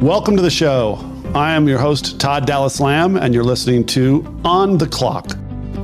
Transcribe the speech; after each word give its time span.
Welcome 0.00 0.36
to 0.36 0.42
the 0.42 0.50
show. 0.50 0.98
I 1.34 1.52
am 1.52 1.66
your 1.66 1.78
host, 1.78 2.20
Todd 2.20 2.46
Dallas 2.46 2.80
Lamb, 2.80 3.16
and 3.16 3.32
you're 3.32 3.42
listening 3.42 3.86
to 3.86 4.40
On 4.44 4.76
the 4.76 4.86
Clock. 4.86 5.38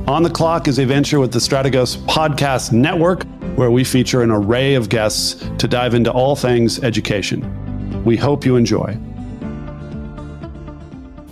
On 0.07 0.21
the 0.21 0.29
Clock 0.29 0.67
is 0.67 0.77
a 0.77 0.85
venture 0.85 1.19
with 1.19 1.33
the 1.33 1.39
Strategos 1.39 1.97
Podcast 2.05 2.71
Network, 2.71 3.23
where 3.55 3.71
we 3.71 3.83
feature 3.83 4.21
an 4.21 4.29
array 4.29 4.75
of 4.75 4.87
guests 4.87 5.43
to 5.57 5.67
dive 5.67 5.95
into 5.95 6.11
all 6.11 6.35
things 6.35 6.83
education. 6.83 8.03
We 8.05 8.15
hope 8.15 8.45
you 8.45 8.55
enjoy. 8.55 8.95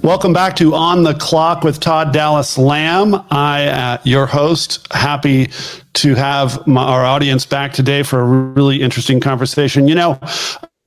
Welcome 0.01 0.33
back 0.33 0.55
to 0.55 0.73
On 0.73 1.03
the 1.03 1.13
Clock 1.13 1.63
with 1.63 1.79
Todd 1.79 2.11
Dallas 2.11 2.57
Lamb. 2.57 3.13
I, 3.29 3.67
uh, 3.67 3.97
your 4.05 4.25
host, 4.25 4.87
happy 4.91 5.51
to 5.93 6.15
have 6.15 6.65
my, 6.65 6.81
our 6.81 7.05
audience 7.05 7.45
back 7.45 7.73
today 7.73 8.01
for 8.01 8.21
a 8.21 8.25
really 8.25 8.81
interesting 8.81 9.19
conversation. 9.19 9.87
You 9.87 9.93
know, 9.93 10.19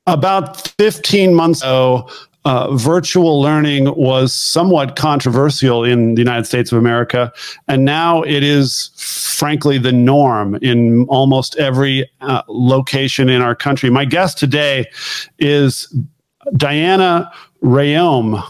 about 0.06 0.60
15 0.78 1.34
months 1.34 1.62
ago, 1.62 2.08
uh, 2.44 2.74
virtual 2.76 3.40
learning 3.40 3.94
was 3.96 4.32
somewhat 4.32 4.96
controversial 4.96 5.82
in 5.82 6.14
the 6.14 6.20
United 6.20 6.44
States 6.44 6.70
of 6.72 6.78
America, 6.78 7.32
and 7.68 7.84
now 7.84 8.22
it 8.22 8.42
is 8.42 8.90
frankly 8.96 9.78
the 9.78 9.92
norm 9.92 10.56
in 10.56 11.06
almost 11.08 11.56
every 11.56 12.08
uh, 12.20 12.42
location 12.48 13.30
in 13.30 13.40
our 13.40 13.54
country. 13.54 13.88
My 13.88 14.04
guest 14.04 14.38
today 14.38 14.86
is 15.38 15.94
Diana 16.56 17.32
Reaume. 17.62 18.44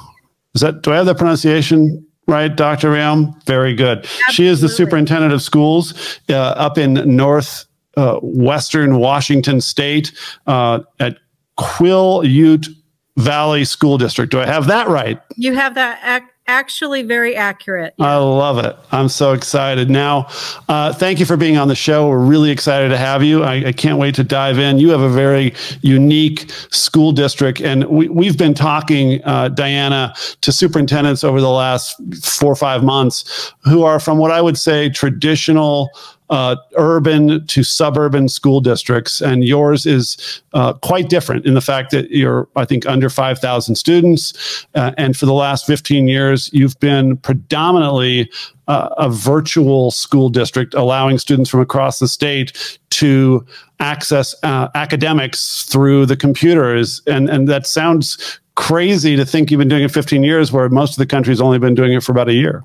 Is 0.55 0.61
that 0.61 0.83
do 0.83 0.93
I 0.93 0.97
have 0.97 1.07
the 1.07 1.15
pronunciation 1.15 2.05
right, 2.27 2.55
Dr. 2.55 2.91
Reaume? 2.91 3.43
Very 3.45 3.75
good. 3.75 3.99
Absolutely. 3.99 4.33
She 4.33 4.47
is 4.47 4.61
the 4.61 4.69
superintendent 4.69 5.33
of 5.33 5.41
schools 5.41 6.19
uh, 6.29 6.35
up 6.35 6.79
in 6.79 6.95
North 7.17 7.67
uh, 7.97 8.19
Western 8.23 8.97
Washington 8.99 9.61
State 9.61 10.13
uh, 10.49 10.81
at 10.99 11.19
Quillayute 11.59 12.69
Valley 13.17 13.65
School 13.65 13.99
District. 13.99 14.31
Do 14.31 14.41
I 14.41 14.47
have 14.47 14.67
that 14.67 14.89
right? 14.89 15.21
You 15.37 15.55
have 15.55 15.75
that 15.77 16.01
ac- 16.05 16.31
actually 16.47 17.03
very 17.03 17.35
accurate. 17.37 17.95
I 17.99 18.17
love 18.17 18.59
it. 18.59 18.77
I'm 18.93 19.09
so 19.09 19.33
excited. 19.33 19.89
Now, 19.89 20.27
uh, 20.69 20.93
thank 20.93 21.21
you 21.21 21.27
for 21.27 21.37
being 21.37 21.57
on 21.57 21.69
the 21.69 21.75
show. 21.75 22.09
We're 22.09 22.19
really 22.19 22.51
excited 22.51 22.89
to 22.91 22.99
have 22.99 23.23
you. 23.23 23.43
I, 23.43 23.69
I, 23.69 23.73
can't 23.73 23.99
wait 23.99 24.15
to 24.17 24.25
dive 24.25 24.59
in. 24.59 24.79
You 24.79 24.91
have 24.91 25.01
a 25.01 25.09
very 25.09 25.55
unique 25.81 26.51
school 26.71 27.13
district, 27.13 27.61
and 27.61 27.85
we, 27.85 28.27
have 28.27 28.37
been 28.37 28.55
talking, 28.55 29.25
uh, 29.25 29.49
Diana, 29.49 30.15
to 30.43 30.53
superintendents 30.53 31.25
over 31.25 31.41
the 31.41 31.51
last 31.51 31.97
four 32.23 32.53
or 32.53 32.57
five 32.57 32.83
months 32.83 33.53
who 33.65 33.85
are 33.85 33.99
from 33.99 34.19
what 34.19 34.31
I 34.31 34.43
would 34.43 34.59
say 34.59 34.91
traditional 34.91 35.89
uh, 36.31 36.57
urban 36.77 37.47
to 37.47 37.63
suburban 37.63 38.29
school 38.29 38.61
districts, 38.61 39.21
and 39.21 39.45
yours 39.45 39.85
is 39.85 40.43
uh, 40.55 40.73
quite 40.73 41.09
different 41.09 41.45
in 41.45 41.55
the 41.55 41.61
fact 41.61 41.91
that 41.91 42.11
you're, 42.11 42.49
I 42.57 42.65
think, 42.65 42.87
under 42.87 43.11
5,000 43.11 43.75
students. 43.75 44.67
Uh, 44.75 44.93
and 44.97 45.17
for 45.17 45.27
the 45.27 45.35
last 45.35 45.67
15 45.67 46.09
years, 46.09 46.51
you've 46.53 46.79
been 46.81 47.17
predominantly 47.19 48.31
uh, 48.69 48.89
a 48.97 49.11
virtual 49.11 49.91
school 49.91 50.31
district, 50.31 50.73
allowing 50.75 51.19
students 51.19 51.51
from 51.51 51.61
across 51.61 51.99
the 51.99 52.09
state 52.09 52.79
to 52.91 53.45
access 53.81 54.35
uh, 54.43 54.69
academics 54.75 55.65
through 55.65 56.07
the 56.07 56.17
computers. 56.17 57.03
And, 57.07 57.29
and 57.29 57.49
that 57.49 57.67
sounds 57.67 58.41
crazy 58.55 59.17
to 59.17 59.27
think 59.27 59.51
you've 59.51 59.59
been 59.59 59.69
doing 59.69 59.83
it 59.83 59.91
15 59.91 60.23
years, 60.23 60.53
where 60.53 60.69
most 60.69 60.93
of 60.93 60.97
the 60.99 61.07
country's 61.07 61.41
only 61.41 61.59
been 61.59 61.75
doing 61.75 61.93
it 61.93 62.03
for 62.03 62.13
about 62.13 62.29
a 62.29 62.35
year. 62.35 62.65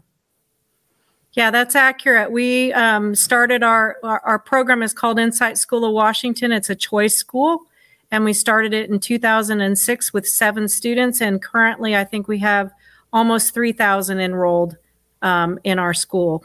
Yeah, 1.34 1.52
that's 1.52 1.76
accurate. 1.76 2.32
We 2.32 2.74
um, 2.74 3.14
started 3.16 3.62
our, 3.64 3.98
our, 4.04 4.22
our 4.26 4.40
program 4.40 4.82
is 4.82 4.94
called 4.94 5.20
Insight 5.20 5.58
School 5.58 5.86
of 5.86 5.94
Washington. 5.94 6.52
It's 6.52 6.70
a 6.70 6.76
choice 6.76 7.16
school, 7.16 7.62
and 8.10 8.26
we 8.26 8.34
started 8.34 8.74
it 8.74 8.90
in 8.90 9.00
2006 9.00 10.14
with 10.14 10.28
seven 10.28 10.68
students, 10.68 11.22
and 11.22 11.42
currently 11.42 11.96
I 11.96 12.04
think 12.04 12.28
we 12.28 12.40
have 12.40 12.72
almost 13.14 13.54
3,000 13.54 14.20
enrolled 14.20 14.78
um, 15.22 15.60
in 15.64 15.78
our 15.78 15.94
school. 15.94 16.44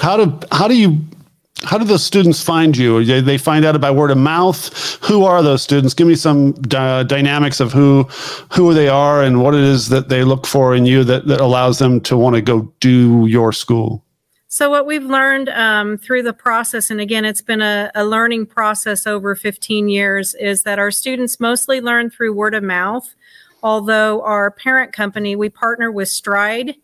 How 0.00 0.16
do 0.16 0.40
how 0.50 0.66
do 0.66 0.74
you 0.74 1.00
how 1.64 1.76
do 1.76 1.84
those 1.84 2.02
students 2.02 2.42
find 2.42 2.76
you? 2.76 3.04
They, 3.04 3.20
they 3.20 3.36
find 3.36 3.64
out 3.66 3.78
by 3.80 3.90
word 3.90 4.10
of 4.10 4.16
mouth. 4.16 4.98
Who 5.02 5.24
are 5.24 5.42
those 5.42 5.62
students? 5.62 5.92
Give 5.92 6.06
me 6.06 6.14
some 6.14 6.54
uh, 6.74 7.02
dynamics 7.02 7.60
of 7.60 7.72
who 7.72 8.04
who 8.50 8.72
they 8.72 8.88
are 8.88 9.22
and 9.22 9.42
what 9.42 9.54
it 9.54 9.60
is 9.60 9.90
that 9.90 10.08
they 10.08 10.24
look 10.24 10.46
for 10.46 10.74
in 10.74 10.86
you 10.86 11.04
that, 11.04 11.26
that 11.26 11.40
allows 11.40 11.78
them 11.78 12.00
to 12.02 12.16
want 12.16 12.36
to 12.36 12.42
go 12.42 12.72
do 12.80 13.26
your 13.26 13.52
school. 13.52 14.04
So, 14.52 14.68
what 14.68 14.84
we've 14.84 15.04
learned 15.04 15.48
um, 15.50 15.96
through 15.96 16.24
the 16.24 16.32
process, 16.32 16.90
and 16.90 17.00
again, 17.00 17.24
it's 17.24 17.40
been 17.40 17.62
a, 17.62 17.88
a, 17.94 18.04
learning 18.04 18.46
process 18.46 19.06
over 19.06 19.36
15 19.36 19.88
years, 19.88 20.34
is 20.34 20.64
that 20.64 20.80
our 20.80 20.90
students 20.90 21.38
mostly 21.38 21.80
learn 21.80 22.10
through 22.10 22.32
word 22.32 22.54
of 22.54 22.64
mouth. 22.64 23.14
Although 23.62 24.22
our 24.22 24.50
parent 24.50 24.92
company, 24.92 25.36
we 25.36 25.50
partner 25.50 25.92
with 25.92 26.08
Stride, 26.08 26.74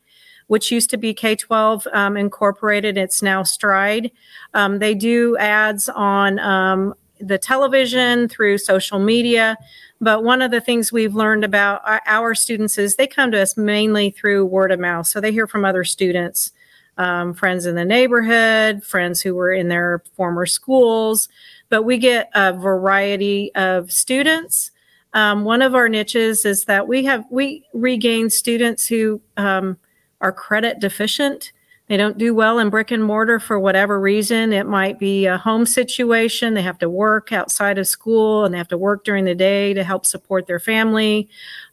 which 0.46 0.70
used 0.70 0.90
to 0.90 0.96
be 0.96 1.12
K 1.12 1.34
12 1.34 1.88
um, 1.92 2.16
Incorporated, 2.16 2.96
it's 2.96 3.20
now 3.20 3.42
Stride. 3.42 4.12
Um, 4.54 4.78
they 4.78 4.94
do 4.94 5.36
ads 5.36 5.88
on 5.88 6.38
um, 6.38 6.94
the 7.18 7.36
television, 7.36 8.28
through 8.28 8.58
social 8.58 9.00
media. 9.00 9.58
But 10.00 10.22
one 10.22 10.40
of 10.40 10.52
the 10.52 10.60
things 10.60 10.92
we've 10.92 11.16
learned 11.16 11.42
about 11.42 11.80
our, 11.84 12.00
our 12.06 12.34
students 12.36 12.78
is 12.78 12.94
they 12.94 13.08
come 13.08 13.32
to 13.32 13.42
us 13.42 13.56
mainly 13.56 14.10
through 14.10 14.46
word 14.46 14.70
of 14.70 14.78
mouth. 14.78 15.08
So 15.08 15.20
they 15.20 15.32
hear 15.32 15.48
from 15.48 15.64
other 15.64 15.82
students 15.82 16.52
um, 16.98 17.34
friends 17.34 17.66
in 17.66 17.74
the 17.74 17.84
neighborhood, 17.84 18.82
friends 18.82 19.20
who 19.20 19.34
were 19.34 19.52
in 19.52 19.68
their 19.68 20.02
former 20.14 20.46
schools, 20.46 21.28
but 21.68 21.82
we 21.82 21.98
get 21.98 22.30
a 22.34 22.52
variety 22.52 23.54
of 23.54 23.92
students. 23.92 24.70
Um, 25.12 25.44
one 25.44 25.62
of 25.62 25.74
our 25.74 25.88
niches 25.88 26.44
is 26.44 26.64
that 26.66 26.88
we 26.88 27.04
have 27.04 27.24
we 27.30 27.64
regain 27.72 28.30
students 28.30 28.86
who 28.86 29.20
um, 29.36 29.78
are 30.20 30.32
credit 30.32 30.80
deficient. 30.80 31.52
They 31.88 31.96
don't 31.96 32.18
do 32.18 32.34
well 32.34 32.58
in 32.58 32.68
brick 32.68 32.90
and 32.90 33.04
mortar 33.04 33.38
for 33.38 33.60
whatever 33.60 34.00
reason. 34.00 34.52
It 34.52 34.66
might 34.66 34.98
be 34.98 35.26
a 35.26 35.38
home 35.38 35.66
situation. 35.66 36.54
They 36.54 36.62
have 36.62 36.80
to 36.80 36.90
work 36.90 37.32
outside 37.32 37.78
of 37.78 37.86
school 37.86 38.44
and 38.44 38.52
they 38.52 38.58
have 38.58 38.68
to 38.68 38.78
work 38.78 39.04
during 39.04 39.24
the 39.24 39.36
day 39.36 39.72
to 39.72 39.84
help 39.84 40.04
support 40.04 40.48
their 40.48 40.58
family. 40.58 41.28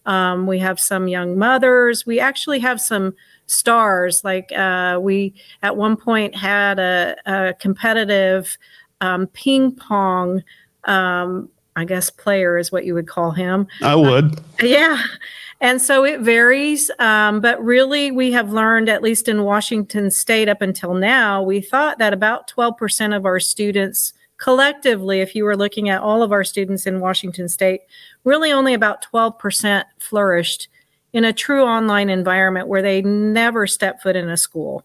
Um, 0.05 0.45
we 0.45 0.59
have 0.59 0.79
some 0.79 1.07
young 1.07 1.37
mothers. 1.37 2.05
We 2.05 2.19
actually 2.19 2.59
have 2.59 2.79
some 2.79 3.15
stars. 3.45 4.23
Like 4.23 4.51
uh, 4.51 4.99
we 5.01 5.33
at 5.61 5.75
one 5.77 5.95
point 5.95 6.35
had 6.35 6.79
a, 6.79 7.15
a 7.25 7.53
competitive 7.55 8.57
um, 9.01 9.27
ping 9.27 9.71
pong. 9.71 10.43
Um, 10.85 11.49
I 11.75 11.85
guess 11.85 12.09
player 12.09 12.57
is 12.57 12.71
what 12.71 12.85
you 12.85 12.93
would 12.93 13.07
call 13.07 13.31
him. 13.31 13.67
I 13.81 13.95
would. 13.95 14.37
Uh, 14.37 14.65
yeah. 14.65 15.01
And 15.59 15.81
so 15.81 16.03
it 16.03 16.19
varies. 16.19 16.91
Um, 16.99 17.39
but 17.39 17.63
really, 17.63 18.11
we 18.11 18.31
have 18.33 18.51
learned, 18.51 18.89
at 18.89 19.01
least 19.01 19.27
in 19.27 19.43
Washington 19.43 20.11
state 20.11 20.49
up 20.49 20.61
until 20.61 20.93
now, 20.93 21.41
we 21.41 21.61
thought 21.61 21.99
that 21.99 22.13
about 22.13 22.51
12% 22.51 23.15
of 23.15 23.25
our 23.25 23.39
students 23.39 24.13
collectively, 24.37 25.21
if 25.21 25.35
you 25.35 25.45
were 25.45 25.55
looking 25.55 25.87
at 25.87 26.01
all 26.01 26.21
of 26.21 26.33
our 26.33 26.43
students 26.43 26.85
in 26.85 26.99
Washington 26.99 27.47
state, 27.47 27.81
really 28.25 28.51
only 28.51 28.73
about 28.73 29.05
12% 29.13 29.85
flourished 29.99 30.67
in 31.13 31.23
a 31.23 31.31
true 31.31 31.63
online 31.63 32.09
environment 32.09 32.67
where 32.67 32.81
they 32.81 33.01
never 33.03 33.67
step 33.67 34.01
foot 34.01 34.15
in 34.15 34.29
a 34.29 34.37
school. 34.37 34.83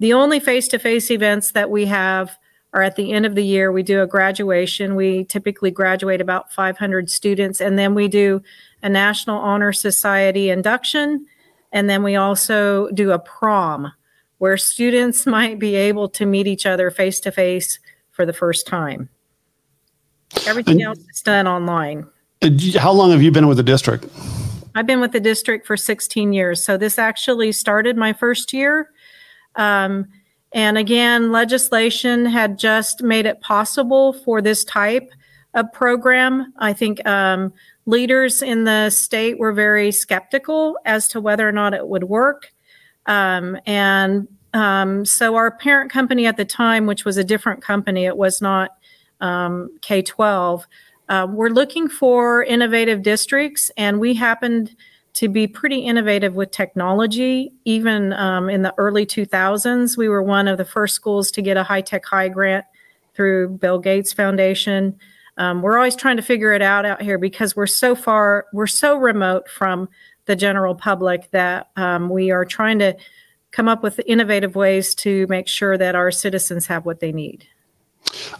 The 0.00 0.12
only 0.12 0.40
face 0.40 0.68
to 0.68 0.78
face 0.78 1.10
events 1.10 1.52
that 1.52 1.70
we 1.70 1.84
have 1.86 2.36
are 2.72 2.82
at 2.82 2.96
the 2.96 3.12
end 3.12 3.24
of 3.24 3.34
the 3.34 3.44
year. 3.44 3.70
We 3.70 3.82
do 3.82 4.02
a 4.02 4.06
graduation. 4.06 4.96
We 4.96 5.24
typically 5.24 5.70
graduate 5.70 6.20
about 6.20 6.52
500 6.52 7.10
students, 7.10 7.60
and 7.60 7.78
then 7.78 7.94
we 7.94 8.08
do 8.08 8.42
a 8.82 8.88
National 8.88 9.38
Honor 9.38 9.72
Society 9.72 10.50
induction. 10.50 11.26
And 11.72 11.88
then 11.90 12.02
we 12.02 12.16
also 12.16 12.88
do 12.90 13.12
a 13.12 13.18
prom 13.18 13.92
where 14.38 14.56
students 14.56 15.26
might 15.26 15.58
be 15.58 15.74
able 15.74 16.08
to 16.10 16.26
meet 16.26 16.46
each 16.46 16.66
other 16.66 16.90
face 16.90 17.20
to 17.20 17.32
face 17.32 17.78
for 18.10 18.26
the 18.26 18.32
first 18.32 18.66
time. 18.66 19.08
Everything 20.46 20.82
and, 20.82 20.88
else 20.88 20.98
is 20.98 21.20
done 21.22 21.46
online. 21.46 22.06
How 22.78 22.92
long 22.92 23.10
have 23.10 23.22
you 23.22 23.30
been 23.30 23.46
with 23.46 23.56
the 23.56 23.62
district? 23.62 24.06
I've 24.76 24.86
been 24.86 25.00
with 25.00 25.12
the 25.12 25.20
district 25.20 25.66
for 25.66 25.74
16 25.74 26.34
years. 26.34 26.62
So 26.62 26.76
this 26.76 26.98
actually 26.98 27.50
started 27.52 27.96
my 27.96 28.12
first 28.12 28.52
year. 28.52 28.90
Um, 29.54 30.06
and 30.52 30.76
again, 30.76 31.32
legislation 31.32 32.26
had 32.26 32.58
just 32.58 33.02
made 33.02 33.24
it 33.24 33.40
possible 33.40 34.12
for 34.12 34.42
this 34.42 34.64
type 34.64 35.10
of 35.54 35.72
program. 35.72 36.52
I 36.58 36.74
think 36.74 37.04
um, 37.08 37.54
leaders 37.86 38.42
in 38.42 38.64
the 38.64 38.90
state 38.90 39.38
were 39.38 39.54
very 39.54 39.90
skeptical 39.92 40.76
as 40.84 41.08
to 41.08 41.22
whether 41.22 41.48
or 41.48 41.52
not 41.52 41.72
it 41.72 41.88
would 41.88 42.04
work. 42.04 42.52
Um, 43.06 43.58
and 43.64 44.28
um, 44.52 45.06
so 45.06 45.36
our 45.36 45.52
parent 45.52 45.90
company 45.90 46.26
at 46.26 46.36
the 46.36 46.44
time, 46.44 46.84
which 46.84 47.06
was 47.06 47.16
a 47.16 47.24
different 47.24 47.62
company, 47.62 48.04
it 48.04 48.18
was 48.18 48.42
not 48.42 48.76
um, 49.22 49.70
K 49.80 50.02
12, 50.02 50.66
uh, 51.08 51.26
we're 51.30 51.50
looking 51.50 51.88
for 51.88 52.42
innovative 52.44 53.02
districts, 53.02 53.70
and 53.76 54.00
we 54.00 54.14
happened 54.14 54.74
to 55.14 55.28
be 55.28 55.46
pretty 55.46 55.78
innovative 55.78 56.34
with 56.34 56.50
technology. 56.50 57.52
Even 57.64 58.12
um, 58.12 58.50
in 58.50 58.62
the 58.62 58.74
early 58.76 59.06
2000s, 59.06 59.96
we 59.96 60.08
were 60.08 60.22
one 60.22 60.46
of 60.46 60.58
the 60.58 60.64
first 60.64 60.94
schools 60.94 61.30
to 61.30 61.42
get 61.42 61.56
a 61.56 61.62
high 61.62 61.80
tech 61.80 62.04
high 62.04 62.28
grant 62.28 62.66
through 63.14 63.48
Bill 63.48 63.78
Gates 63.78 64.12
Foundation. 64.12 64.98
Um, 65.38 65.62
we're 65.62 65.76
always 65.76 65.96
trying 65.96 66.16
to 66.16 66.22
figure 66.22 66.52
it 66.52 66.62
out 66.62 66.84
out 66.84 67.00
here 67.00 67.18
because 67.18 67.56
we're 67.56 67.66
so 67.66 67.94
far, 67.94 68.46
we're 68.52 68.66
so 68.66 68.96
remote 68.96 69.48
from 69.48 69.88
the 70.26 70.36
general 70.36 70.74
public 70.74 71.30
that 71.30 71.70
um, 71.76 72.10
we 72.10 72.30
are 72.30 72.44
trying 72.44 72.78
to 72.80 72.96
come 73.52 73.68
up 73.68 73.82
with 73.82 74.00
innovative 74.06 74.54
ways 74.54 74.94
to 74.96 75.26
make 75.28 75.48
sure 75.48 75.78
that 75.78 75.94
our 75.94 76.10
citizens 76.10 76.66
have 76.66 76.84
what 76.84 77.00
they 77.00 77.12
need. 77.12 77.46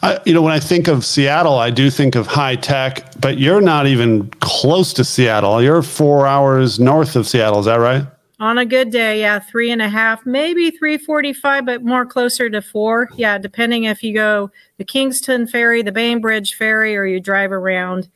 I, 0.02 0.20
you 0.24 0.34
know, 0.34 0.42
when 0.42 0.52
I 0.52 0.60
think 0.60 0.88
of 0.88 1.04
Seattle, 1.04 1.58
I 1.58 1.70
do 1.70 1.90
think 1.90 2.14
of 2.14 2.26
high 2.26 2.56
tech, 2.56 3.18
but 3.20 3.38
you're 3.38 3.60
not 3.60 3.86
even 3.86 4.28
close 4.40 4.92
to 4.94 5.04
Seattle. 5.04 5.62
You're 5.62 5.82
four 5.82 6.26
hours 6.26 6.78
north 6.78 7.16
of 7.16 7.26
Seattle. 7.26 7.60
Is 7.60 7.66
that 7.66 7.76
right? 7.76 8.06
On 8.38 8.58
a 8.58 8.66
good 8.66 8.90
day, 8.90 9.20
yeah, 9.20 9.38
three 9.38 9.70
and 9.70 9.80
a 9.80 9.88
half, 9.88 10.26
maybe 10.26 10.70
345, 10.70 11.64
but 11.64 11.82
more 11.82 12.04
closer 12.04 12.50
to 12.50 12.60
four. 12.60 13.08
Yeah, 13.16 13.38
depending 13.38 13.84
if 13.84 14.02
you 14.02 14.12
go 14.12 14.50
the 14.76 14.84
Kingston 14.84 15.46
Ferry, 15.46 15.82
the 15.82 15.92
Bainbridge 15.92 16.54
Ferry, 16.54 16.96
or 16.96 17.06
you 17.06 17.18
drive 17.18 17.50
around. 17.50 18.10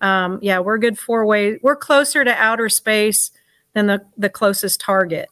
Um, 0.00 0.38
yeah, 0.40 0.60
we're 0.60 0.78
good 0.78 0.98
four 0.98 1.26
way. 1.26 1.58
We're 1.62 1.76
closer 1.76 2.24
to 2.24 2.34
outer 2.34 2.70
space 2.70 3.30
than 3.74 3.88
the, 3.88 4.06
the 4.16 4.30
closest 4.30 4.80
target. 4.80 5.28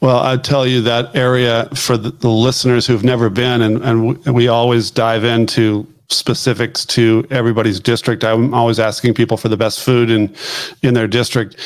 Well, 0.00 0.18
I 0.18 0.36
tell 0.36 0.66
you 0.66 0.82
that 0.82 1.16
area 1.16 1.68
for 1.74 1.96
the, 1.96 2.10
the 2.10 2.28
listeners 2.28 2.86
who've 2.86 3.04
never 3.04 3.30
been, 3.30 3.62
and, 3.62 3.82
and 3.82 4.34
we 4.34 4.48
always 4.48 4.90
dive 4.90 5.24
into 5.24 5.86
specifics 6.10 6.84
to 6.84 7.26
everybody's 7.30 7.80
district. 7.80 8.24
I'm 8.24 8.52
always 8.52 8.78
asking 8.78 9.14
people 9.14 9.36
for 9.36 9.48
the 9.48 9.56
best 9.56 9.80
food 9.80 10.10
in 10.10 10.34
in 10.82 10.94
their 10.94 11.08
district. 11.08 11.56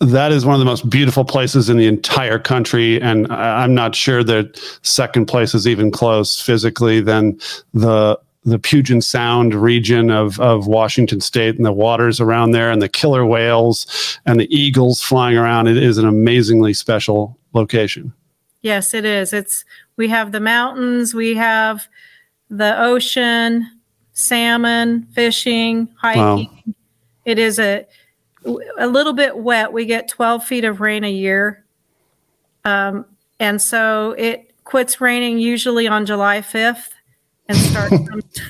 That 0.00 0.30
is 0.30 0.46
one 0.46 0.54
of 0.54 0.60
the 0.60 0.64
most 0.64 0.88
beautiful 0.88 1.24
places 1.24 1.68
in 1.68 1.76
the 1.76 1.86
entire 1.86 2.38
country, 2.38 3.00
and 3.02 3.26
I'm 3.32 3.74
not 3.74 3.96
sure 3.96 4.22
that 4.24 4.56
second 4.82 5.26
place 5.26 5.54
is 5.54 5.66
even 5.66 5.90
close 5.90 6.40
physically 6.40 7.00
than 7.00 7.40
the 7.74 8.18
the 8.44 8.58
Puget 8.58 9.02
Sound 9.02 9.54
region 9.54 10.10
of, 10.10 10.40
of 10.40 10.66
Washington 10.66 11.20
State 11.20 11.56
and 11.56 11.66
the 11.66 11.72
waters 11.72 12.20
around 12.20 12.52
there 12.52 12.70
and 12.70 12.80
the 12.80 12.88
killer 12.88 13.26
whales 13.26 14.18
and 14.24 14.40
the 14.40 14.52
eagles 14.54 15.02
flying 15.02 15.36
around. 15.36 15.66
It 15.66 15.76
is 15.76 15.98
an 15.98 16.06
amazingly 16.06 16.72
special 16.72 17.37
location. 17.52 18.12
Yes, 18.62 18.94
it 18.94 19.04
is. 19.04 19.32
It's 19.32 19.64
we 19.96 20.08
have 20.08 20.32
the 20.32 20.40
mountains, 20.40 21.14
we 21.14 21.34
have 21.34 21.88
the 22.50 22.80
ocean, 22.80 23.70
salmon, 24.12 25.06
fishing, 25.12 25.88
hiking. 25.96 26.50
Wow. 26.66 26.74
It 27.24 27.38
is 27.38 27.58
a 27.58 27.86
a 28.78 28.86
little 28.86 29.12
bit 29.12 29.36
wet. 29.36 29.72
We 29.72 29.84
get 29.84 30.08
12 30.08 30.44
feet 30.44 30.64
of 30.64 30.80
rain 30.80 31.04
a 31.04 31.10
year. 31.10 31.64
Um, 32.64 33.04
and 33.40 33.60
so 33.60 34.12
it 34.12 34.54
quits 34.64 35.00
raining 35.00 35.38
usually 35.38 35.86
on 35.86 36.06
July 36.06 36.40
5th 36.40 36.90
and 37.48 37.56
starts 37.56 37.96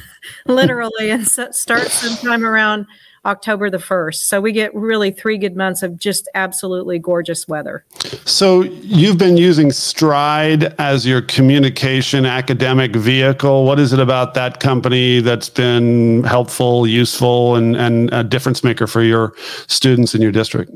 literally 0.46 1.10
and 1.10 1.26
starts 1.26 1.92
sometime 1.92 2.44
around 2.44 2.86
October 3.24 3.70
the 3.70 3.78
1st. 3.78 4.16
So 4.16 4.40
we 4.40 4.52
get 4.52 4.74
really 4.74 5.10
three 5.10 5.38
good 5.38 5.56
months 5.56 5.82
of 5.82 5.98
just 5.98 6.28
absolutely 6.34 6.98
gorgeous 6.98 7.48
weather. 7.48 7.84
So 8.24 8.62
you've 8.62 9.18
been 9.18 9.36
using 9.36 9.72
Stride 9.72 10.74
as 10.80 11.06
your 11.06 11.22
communication 11.22 12.24
academic 12.26 12.94
vehicle. 12.94 13.64
What 13.64 13.78
is 13.78 13.92
it 13.92 14.00
about 14.00 14.34
that 14.34 14.60
company 14.60 15.20
that's 15.20 15.48
been 15.48 16.24
helpful, 16.24 16.86
useful, 16.86 17.56
and, 17.56 17.76
and 17.76 18.12
a 18.12 18.24
difference 18.24 18.62
maker 18.62 18.86
for 18.86 19.02
your 19.02 19.34
students 19.66 20.14
in 20.14 20.22
your 20.22 20.32
district? 20.32 20.72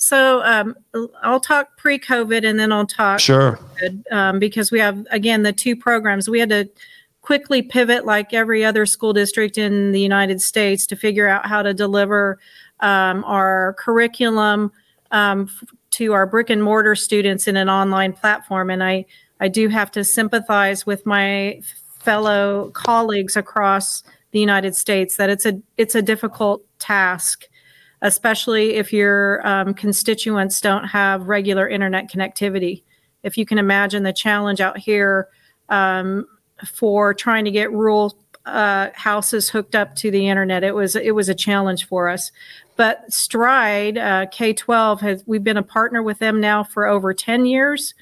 So 0.00 0.42
um, 0.44 0.74
I'll 1.22 1.40
talk 1.40 1.76
pre-COVID 1.76 2.48
and 2.48 2.58
then 2.58 2.72
I'll 2.72 2.86
talk 2.86 3.20
sure 3.20 3.60
um, 4.10 4.38
because 4.38 4.72
we 4.72 4.78
have 4.78 5.06
again 5.10 5.42
the 5.42 5.52
two 5.52 5.76
programs. 5.76 6.28
We 6.28 6.40
had 6.40 6.48
to 6.48 6.70
quickly 7.30 7.62
pivot 7.62 8.04
like 8.04 8.34
every 8.34 8.64
other 8.64 8.84
school 8.84 9.12
district 9.12 9.56
in 9.56 9.92
the 9.92 10.00
United 10.00 10.42
States 10.42 10.84
to 10.84 10.96
figure 10.96 11.28
out 11.28 11.46
how 11.46 11.62
to 11.62 11.72
deliver 11.72 12.40
um, 12.80 13.22
our 13.22 13.76
curriculum 13.78 14.72
um, 15.12 15.48
to 15.90 16.12
our 16.12 16.26
brick 16.26 16.50
and 16.50 16.60
mortar 16.60 16.96
students 16.96 17.46
in 17.46 17.56
an 17.56 17.68
online 17.68 18.12
platform. 18.12 18.68
And 18.68 18.82
I, 18.82 19.04
I 19.38 19.46
do 19.46 19.68
have 19.68 19.92
to 19.92 20.02
sympathize 20.02 20.86
with 20.86 21.06
my 21.06 21.60
fellow 22.00 22.72
colleagues 22.72 23.36
across 23.36 24.02
the 24.32 24.40
United 24.40 24.74
States 24.74 25.16
that 25.16 25.30
it's 25.30 25.46
a 25.46 25.52
it's 25.76 25.94
a 25.94 26.02
difficult 26.02 26.64
task, 26.80 27.46
especially 28.02 28.74
if 28.74 28.92
your 28.92 29.46
um, 29.46 29.72
constituents 29.72 30.60
don't 30.60 30.86
have 30.86 31.28
regular 31.28 31.68
internet 31.68 32.10
connectivity. 32.10 32.82
If 33.22 33.38
you 33.38 33.46
can 33.46 33.58
imagine 33.58 34.02
the 34.02 34.12
challenge 34.12 34.60
out 34.60 34.78
here 34.78 35.28
um, 35.68 36.26
for 36.66 37.14
trying 37.14 37.44
to 37.44 37.50
get 37.50 37.72
rural 37.72 38.16
uh, 38.46 38.88
houses 38.94 39.50
hooked 39.50 39.74
up 39.74 39.94
to 39.96 40.10
the 40.10 40.28
internet. 40.28 40.64
It 40.64 40.74
was 40.74 40.96
it 40.96 41.14
was 41.14 41.28
a 41.28 41.34
challenge 41.34 41.86
for 41.86 42.08
us. 42.08 42.32
But 42.76 43.12
Stride 43.12 43.98
uh, 43.98 44.26
K12 44.26 45.00
has 45.00 45.24
we've 45.26 45.44
been 45.44 45.56
a 45.56 45.62
partner 45.62 46.02
with 46.02 46.18
them 46.18 46.40
now 46.40 46.64
for 46.64 46.86
over 46.86 47.12
10 47.12 47.44
years, 47.44 47.94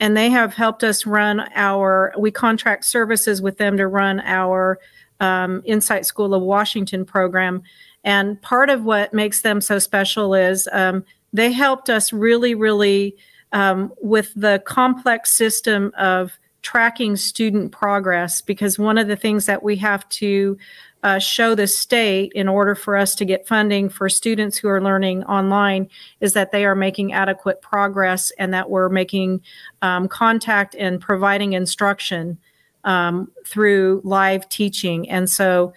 and 0.00 0.16
they 0.16 0.28
have 0.30 0.54
helped 0.54 0.84
us 0.84 1.06
run 1.06 1.48
our 1.54 2.12
we 2.18 2.30
contract 2.30 2.84
services 2.84 3.40
with 3.40 3.58
them 3.58 3.76
to 3.78 3.86
run 3.86 4.20
our 4.20 4.78
um, 5.20 5.62
Insight 5.64 6.04
School 6.04 6.34
of 6.34 6.42
Washington 6.42 7.04
program. 7.04 7.62
And 8.04 8.40
part 8.42 8.68
of 8.68 8.84
what 8.84 9.14
makes 9.14 9.42
them 9.42 9.60
so 9.60 9.78
special 9.78 10.34
is 10.34 10.68
um, 10.72 11.04
they 11.32 11.52
helped 11.52 11.88
us 11.88 12.12
really, 12.12 12.54
really 12.54 13.16
um, 13.52 13.92
with 14.02 14.32
the 14.34 14.62
complex 14.66 15.32
system 15.32 15.92
of 15.96 16.38
tracking 16.62 17.16
student 17.16 17.72
progress 17.72 18.40
because 18.40 18.78
one 18.78 18.98
of 18.98 19.08
the 19.08 19.16
things 19.16 19.46
that 19.46 19.62
we 19.62 19.76
have 19.76 20.08
to 20.08 20.56
uh, 21.02 21.18
show 21.18 21.54
the 21.54 21.66
state 21.66 22.32
in 22.34 22.48
order 22.48 22.74
for 22.74 22.96
us 22.96 23.14
to 23.16 23.24
get 23.24 23.46
funding 23.46 23.88
for 23.88 24.08
students 24.08 24.56
who 24.56 24.68
are 24.68 24.80
learning 24.80 25.24
online 25.24 25.88
is 26.20 26.32
that 26.32 26.52
they 26.52 26.64
are 26.64 26.76
making 26.76 27.12
adequate 27.12 27.60
progress 27.60 28.30
and 28.38 28.54
that 28.54 28.70
we're 28.70 28.88
making 28.88 29.40
um, 29.82 30.06
contact 30.06 30.76
and 30.76 31.00
providing 31.00 31.54
instruction 31.54 32.38
um, 32.84 33.30
through 33.44 34.00
live 34.04 34.48
teaching. 34.48 35.08
And 35.08 35.28
so 35.28 35.72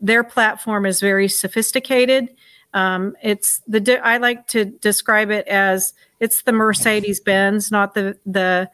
their 0.00 0.24
platform 0.24 0.86
is 0.86 1.00
very 1.00 1.28
sophisticated. 1.28 2.34
Um, 2.72 3.16
it's 3.22 3.60
the 3.66 4.00
I 4.02 4.18
like 4.18 4.46
to 4.48 4.64
describe 4.64 5.30
it 5.30 5.46
as 5.48 5.92
it's 6.20 6.42
the 6.42 6.52
Mercedes 6.52 7.20
Benz, 7.20 7.70
not 7.70 7.94
the 7.94 8.16
the 8.24 8.70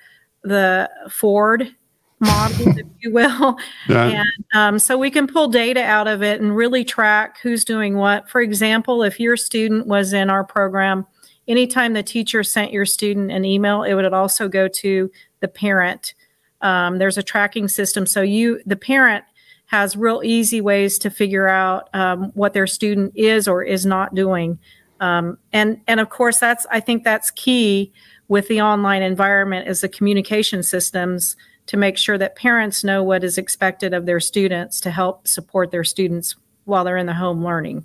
the 0.46 0.90
Ford 1.10 1.74
model, 2.20 2.68
if 2.68 2.86
you 3.00 3.12
will. 3.12 3.56
Yeah. 3.88 4.22
And 4.22 4.44
um, 4.54 4.78
so 4.78 4.96
we 4.96 5.10
can 5.10 5.26
pull 5.26 5.48
data 5.48 5.82
out 5.82 6.08
of 6.08 6.22
it 6.22 6.40
and 6.40 6.56
really 6.56 6.84
track 6.84 7.38
who's 7.40 7.64
doing 7.64 7.96
what. 7.96 8.28
For 8.28 8.40
example, 8.40 9.02
if 9.02 9.20
your 9.20 9.36
student 9.36 9.86
was 9.86 10.12
in 10.12 10.30
our 10.30 10.44
program, 10.44 11.06
anytime 11.48 11.92
the 11.92 12.02
teacher 12.02 12.42
sent 12.42 12.72
your 12.72 12.86
student 12.86 13.30
an 13.30 13.44
email, 13.44 13.82
it 13.82 13.94
would 13.94 14.12
also 14.12 14.48
go 14.48 14.68
to 14.68 15.10
the 15.40 15.48
parent. 15.48 16.14
Um, 16.62 16.98
there's 16.98 17.18
a 17.18 17.22
tracking 17.22 17.68
system. 17.68 18.06
So 18.06 18.22
you, 18.22 18.60
the 18.66 18.76
parent, 18.76 19.24
has 19.66 19.96
real 19.96 20.22
easy 20.24 20.60
ways 20.60 20.96
to 20.96 21.10
figure 21.10 21.48
out 21.48 21.88
um, 21.92 22.30
what 22.34 22.54
their 22.54 22.66
student 22.66 23.12
is 23.16 23.48
or 23.48 23.62
is 23.62 23.84
not 23.84 24.14
doing. 24.14 24.58
Um, 25.00 25.38
and 25.52 25.80
and 25.86 26.00
of 26.00 26.08
course, 26.08 26.38
that's 26.38 26.66
I 26.70 26.80
think 26.80 27.04
that's 27.04 27.30
key 27.32 27.92
with 28.28 28.48
the 28.48 28.60
online 28.60 29.02
environment 29.02 29.68
is 29.68 29.80
the 29.80 29.88
communication 29.88 30.62
systems 30.62 31.36
to 31.66 31.76
make 31.76 31.98
sure 31.98 32.18
that 32.18 32.36
parents 32.36 32.84
know 32.84 33.02
what 33.02 33.24
is 33.24 33.38
expected 33.38 33.92
of 33.92 34.06
their 34.06 34.20
students 34.20 34.80
to 34.80 34.90
help 34.90 35.26
support 35.26 35.70
their 35.70 35.84
students 35.84 36.36
while 36.64 36.84
they're 36.84 36.96
in 36.96 37.06
the 37.06 37.14
home 37.14 37.44
learning. 37.44 37.84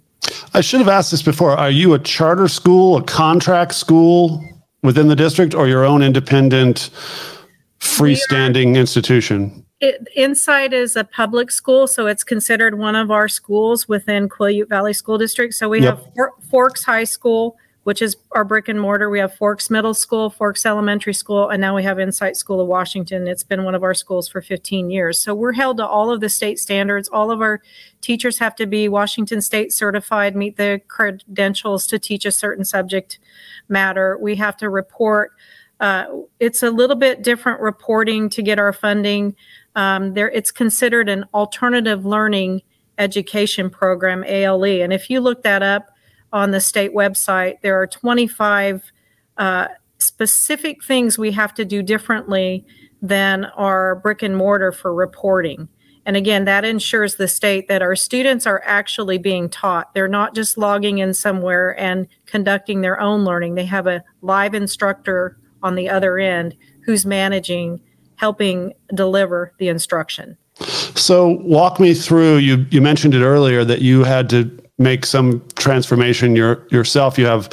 I 0.53 0.61
should 0.61 0.79
have 0.79 0.89
asked 0.89 1.11
this 1.11 1.21
before. 1.21 1.51
Are 1.51 1.69
you 1.69 1.93
a 1.93 1.99
charter 1.99 2.47
school, 2.47 2.97
a 2.97 3.03
contract 3.03 3.73
school 3.73 4.43
within 4.83 5.07
the 5.07 5.15
district, 5.15 5.53
or 5.53 5.67
your 5.67 5.85
own 5.85 6.01
independent, 6.01 6.89
freestanding 7.79 8.75
institution? 8.75 9.65
It, 9.79 10.07
Insight 10.15 10.73
is 10.73 10.95
a 10.95 11.03
public 11.03 11.49
school, 11.49 11.87
so 11.87 12.05
it's 12.05 12.23
considered 12.23 12.77
one 12.77 12.95
of 12.95 13.09
our 13.09 13.27
schools 13.27 13.87
within 13.87 14.29
Quillayute 14.29 14.69
Valley 14.69 14.93
School 14.93 15.17
District. 15.17 15.53
So 15.53 15.69
we 15.69 15.81
yep. 15.81 15.97
have 15.97 16.31
Forks 16.49 16.83
High 16.83 17.03
School, 17.05 17.57
which 17.83 18.01
is 18.01 18.15
our 18.33 18.43
brick 18.45 18.67
and 18.67 18.79
mortar. 18.79 19.09
We 19.09 19.19
have 19.19 19.33
Forks 19.33 19.69
Middle 19.69 19.93
School, 19.93 20.29
Forks 20.29 20.65
Elementary 20.65 21.13
School, 21.13 21.49
and 21.49 21.59
now 21.59 21.75
we 21.75 21.83
have 21.83 21.99
Insight 21.99 22.37
School 22.37 22.61
of 22.61 22.67
Washington. 22.67 23.27
It's 23.27 23.43
been 23.43 23.63
one 23.63 23.73
of 23.73 23.83
our 23.83 23.95
schools 23.95 24.29
for 24.29 24.41
15 24.41 24.91
years. 24.91 25.19
So 25.19 25.33
we're 25.33 25.53
held 25.53 25.77
to 25.77 25.87
all 25.87 26.11
of 26.11 26.21
the 26.21 26.29
state 26.29 26.59
standards. 26.59 27.09
All 27.09 27.31
of 27.31 27.41
our 27.41 27.61
teachers 28.01 28.37
have 28.37 28.55
to 28.57 28.67
be 28.67 28.87
Washington 28.87 29.41
State 29.41 29.73
certified, 29.73 30.35
meet 30.35 30.57
the 30.57 30.81
credentials 30.87 31.87
to 31.87 31.97
teach 31.97 32.25
a 32.25 32.31
certain 32.31 32.65
subject 32.65 33.17
matter. 33.67 34.17
We 34.19 34.35
have 34.35 34.57
to 34.57 34.69
report. 34.69 35.31
Uh, 35.79 36.05
it's 36.39 36.61
a 36.61 36.69
little 36.69 36.95
bit 36.95 37.23
different 37.23 37.61
reporting 37.61 38.29
to 38.29 38.43
get 38.43 38.59
our 38.59 38.73
funding. 38.73 39.35
Um, 39.75 40.13
there, 40.13 40.29
it's 40.29 40.51
considered 40.51 41.09
an 41.09 41.25
alternative 41.33 42.05
learning 42.05 42.61
education 42.99 43.71
program, 43.71 44.23
ALE. 44.25 44.63
And 44.63 44.93
if 44.93 45.09
you 45.09 45.19
look 45.19 45.41
that 45.41 45.63
up, 45.63 45.90
on 46.33 46.51
the 46.51 46.61
state 46.61 46.93
website. 46.93 47.61
There 47.61 47.79
are 47.81 47.87
25 47.87 48.91
uh, 49.37 49.67
specific 49.97 50.83
things 50.83 51.17
we 51.17 51.31
have 51.31 51.53
to 51.55 51.65
do 51.65 51.81
differently 51.83 52.65
than 53.01 53.45
our 53.45 53.95
brick 53.95 54.21
and 54.21 54.37
mortar 54.37 54.71
for 54.71 54.93
reporting. 54.93 55.67
And 56.05 56.17
again, 56.17 56.45
that 56.45 56.65
ensures 56.65 57.15
the 57.15 57.27
state 57.27 57.67
that 57.67 57.81
our 57.81 57.95
students 57.95 58.47
are 58.47 58.61
actually 58.65 59.17
being 59.17 59.49
taught. 59.49 59.93
They're 59.93 60.07
not 60.07 60.33
just 60.33 60.57
logging 60.57 60.97
in 60.97 61.13
somewhere 61.13 61.79
and 61.79 62.07
conducting 62.25 62.81
their 62.81 62.99
own 62.99 63.23
learning. 63.23 63.55
They 63.55 63.65
have 63.65 63.87
a 63.87 64.03
live 64.21 64.55
instructor 64.55 65.37
on 65.61 65.75
the 65.75 65.89
other 65.89 66.17
end 66.17 66.55
who's 66.85 67.05
managing, 67.05 67.81
helping 68.15 68.73
deliver 68.93 69.53
the 69.59 69.67
instruction. 69.67 70.37
So, 70.95 71.39
walk 71.43 71.79
me 71.79 71.93
through. 71.93 72.37
You 72.37 72.65
you 72.69 72.81
mentioned 72.81 73.15
it 73.15 73.23
earlier 73.23 73.63
that 73.63 73.81
you 73.81 74.03
had 74.03 74.29
to 74.31 74.59
make 74.81 75.05
some 75.05 75.41
transformation 75.55 76.35
your, 76.35 76.67
yourself. 76.71 77.17
You 77.17 77.25
have 77.25 77.49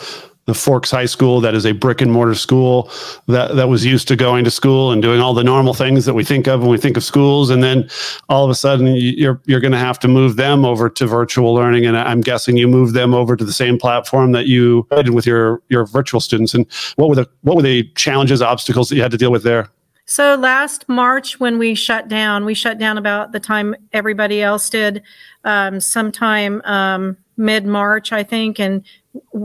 the 0.49 0.55
Forks 0.55 0.91
High 0.91 1.05
School, 1.05 1.43
that 1.43 1.55
is 1.55 1.67
a 1.67 1.73
brick 1.73 2.01
and 2.01 2.11
mortar 2.11 2.35
school 2.35 2.91
that, 3.27 3.55
that 3.57 3.69
was 3.69 3.85
used 3.85 4.09
to 4.09 4.17
going 4.17 4.45
to 4.45 4.51
school 4.51 4.93
and 4.93 5.03
doing 5.03 5.21
all 5.21 5.35
the 5.35 5.45
normal 5.45 5.75
things 5.75 6.07
that 6.07 6.15
we 6.15 6.25
think 6.25 6.47
of 6.49 6.63
when 6.63 6.71
we 6.71 6.79
think 6.79 6.97
of 6.97 7.05
schools. 7.05 7.51
And 7.51 7.63
then 7.63 7.87
all 8.31 8.47
of 8.47 8.51
a 8.51 8.55
sudden, 8.55 8.87
you're, 8.97 9.43
you're 9.45 9.61
going 9.61 9.73
to 9.73 9.79
have 9.79 9.99
to 9.99 10.09
move 10.09 10.37
them 10.37 10.65
over 10.65 10.89
to 10.89 11.07
virtual 11.07 11.53
learning. 11.53 11.85
And 11.85 11.99
I'm 11.99 12.23
guessing 12.23 12.57
you 12.57 12.67
move 12.67 12.95
them 12.95 13.13
over 13.13 13.37
to 13.37 13.45
the 13.45 13.53
same 13.53 13.79
platform 13.79 14.33
that 14.33 14.47
you 14.47 14.87
did 14.93 15.11
with 15.11 15.27
your, 15.27 15.61
your 15.69 15.85
virtual 15.85 16.19
students. 16.19 16.55
And 16.55 16.65
what 16.97 17.11
were 17.11 17.17
the, 17.17 17.29
what 17.43 17.55
were 17.55 17.63
the 17.63 17.85
challenges, 17.95 18.41
obstacles 18.41 18.89
that 18.89 18.97
you 18.97 19.03
had 19.03 19.11
to 19.11 19.19
deal 19.19 19.31
with 19.31 19.43
there? 19.43 19.69
So 20.07 20.37
last 20.37 20.89
March, 20.89 21.39
when 21.39 21.59
we 21.59 21.75
shut 21.75 22.09
down, 22.09 22.47
we 22.47 22.55
shut 22.55 22.79
down 22.79 22.97
about 22.97 23.33
the 23.33 23.41
time 23.41 23.77
everybody 23.93 24.41
else 24.41 24.71
did, 24.71 25.03
um, 25.49 25.81
sometime 25.81 26.61
um, 26.67 27.17
mid 27.39 27.65
March, 27.65 28.13
I 28.13 28.23
think. 28.23 28.61
And 28.61 28.85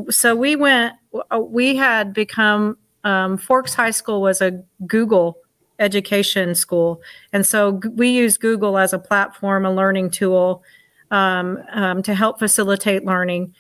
so 0.10 0.36
we 0.36 0.57
went, 0.57 0.93
uh, 1.31 1.39
we 1.39 1.77
had 1.77 2.13
become, 2.13 2.77
um, 3.05 3.38
Forks 3.38 3.74
High 3.74 3.91
School 3.91 4.22
was 4.22 4.41
a 4.41 4.62
Google 4.86 5.38
education 5.79 6.55
school. 6.55 7.01
And 7.31 7.45
so 7.45 7.79
we 7.95 8.10
use 8.10 8.38
Google 8.38 8.77
as 8.77 8.91
a 8.91 9.00
platform, 9.00 9.65
a 9.65 9.74
learning 9.74 10.12
tool 10.12 10.62
um, 11.10 11.60
um, 11.72 12.03
to 12.03 12.13
help 12.13 12.38
facilitate 12.38 13.05
learning. 13.05 13.55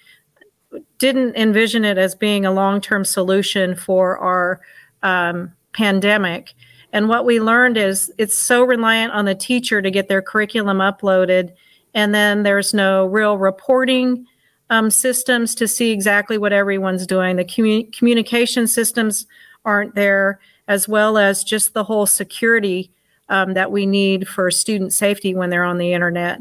Didn't 0.99 1.37
envision 1.37 1.85
it 1.85 1.97
as 1.97 2.13
being 2.13 2.45
a 2.45 2.51
long 2.51 2.81
term 2.81 3.05
solution 3.05 3.73
for 3.73 4.17
our 4.17 4.59
um, 5.01 5.53
pandemic. 5.71 6.53
And 6.91 7.07
what 7.07 7.23
we 7.23 7.39
learned 7.39 7.77
is 7.77 8.11
it's 8.17 8.37
so 8.37 8.63
reliant 8.65 9.13
on 9.13 9.23
the 9.23 9.33
teacher 9.33 9.81
to 9.81 9.89
get 9.89 10.09
their 10.09 10.21
curriculum 10.21 10.79
uploaded. 10.79 11.53
And 11.93 12.13
then 12.13 12.43
there's 12.43 12.73
no 12.73 13.05
real 13.05 13.37
reporting 13.37 14.25
um, 14.69 14.89
systems 14.89 15.53
to 15.55 15.67
see 15.67 15.91
exactly 15.91 16.37
what 16.37 16.53
everyone's 16.53 17.05
doing. 17.05 17.35
The 17.35 17.45
commu- 17.45 17.91
communication 17.95 18.67
systems 18.67 19.27
aren't 19.65 19.95
there, 19.95 20.39
as 20.67 20.87
well 20.87 21.17
as 21.17 21.43
just 21.43 21.73
the 21.73 21.83
whole 21.83 22.05
security 22.05 22.91
um, 23.29 23.53
that 23.53 23.71
we 23.71 23.85
need 23.85 24.27
for 24.27 24.49
student 24.51 24.93
safety 24.93 25.35
when 25.35 25.49
they're 25.49 25.63
on 25.63 25.77
the 25.77 25.93
internet. 25.93 26.39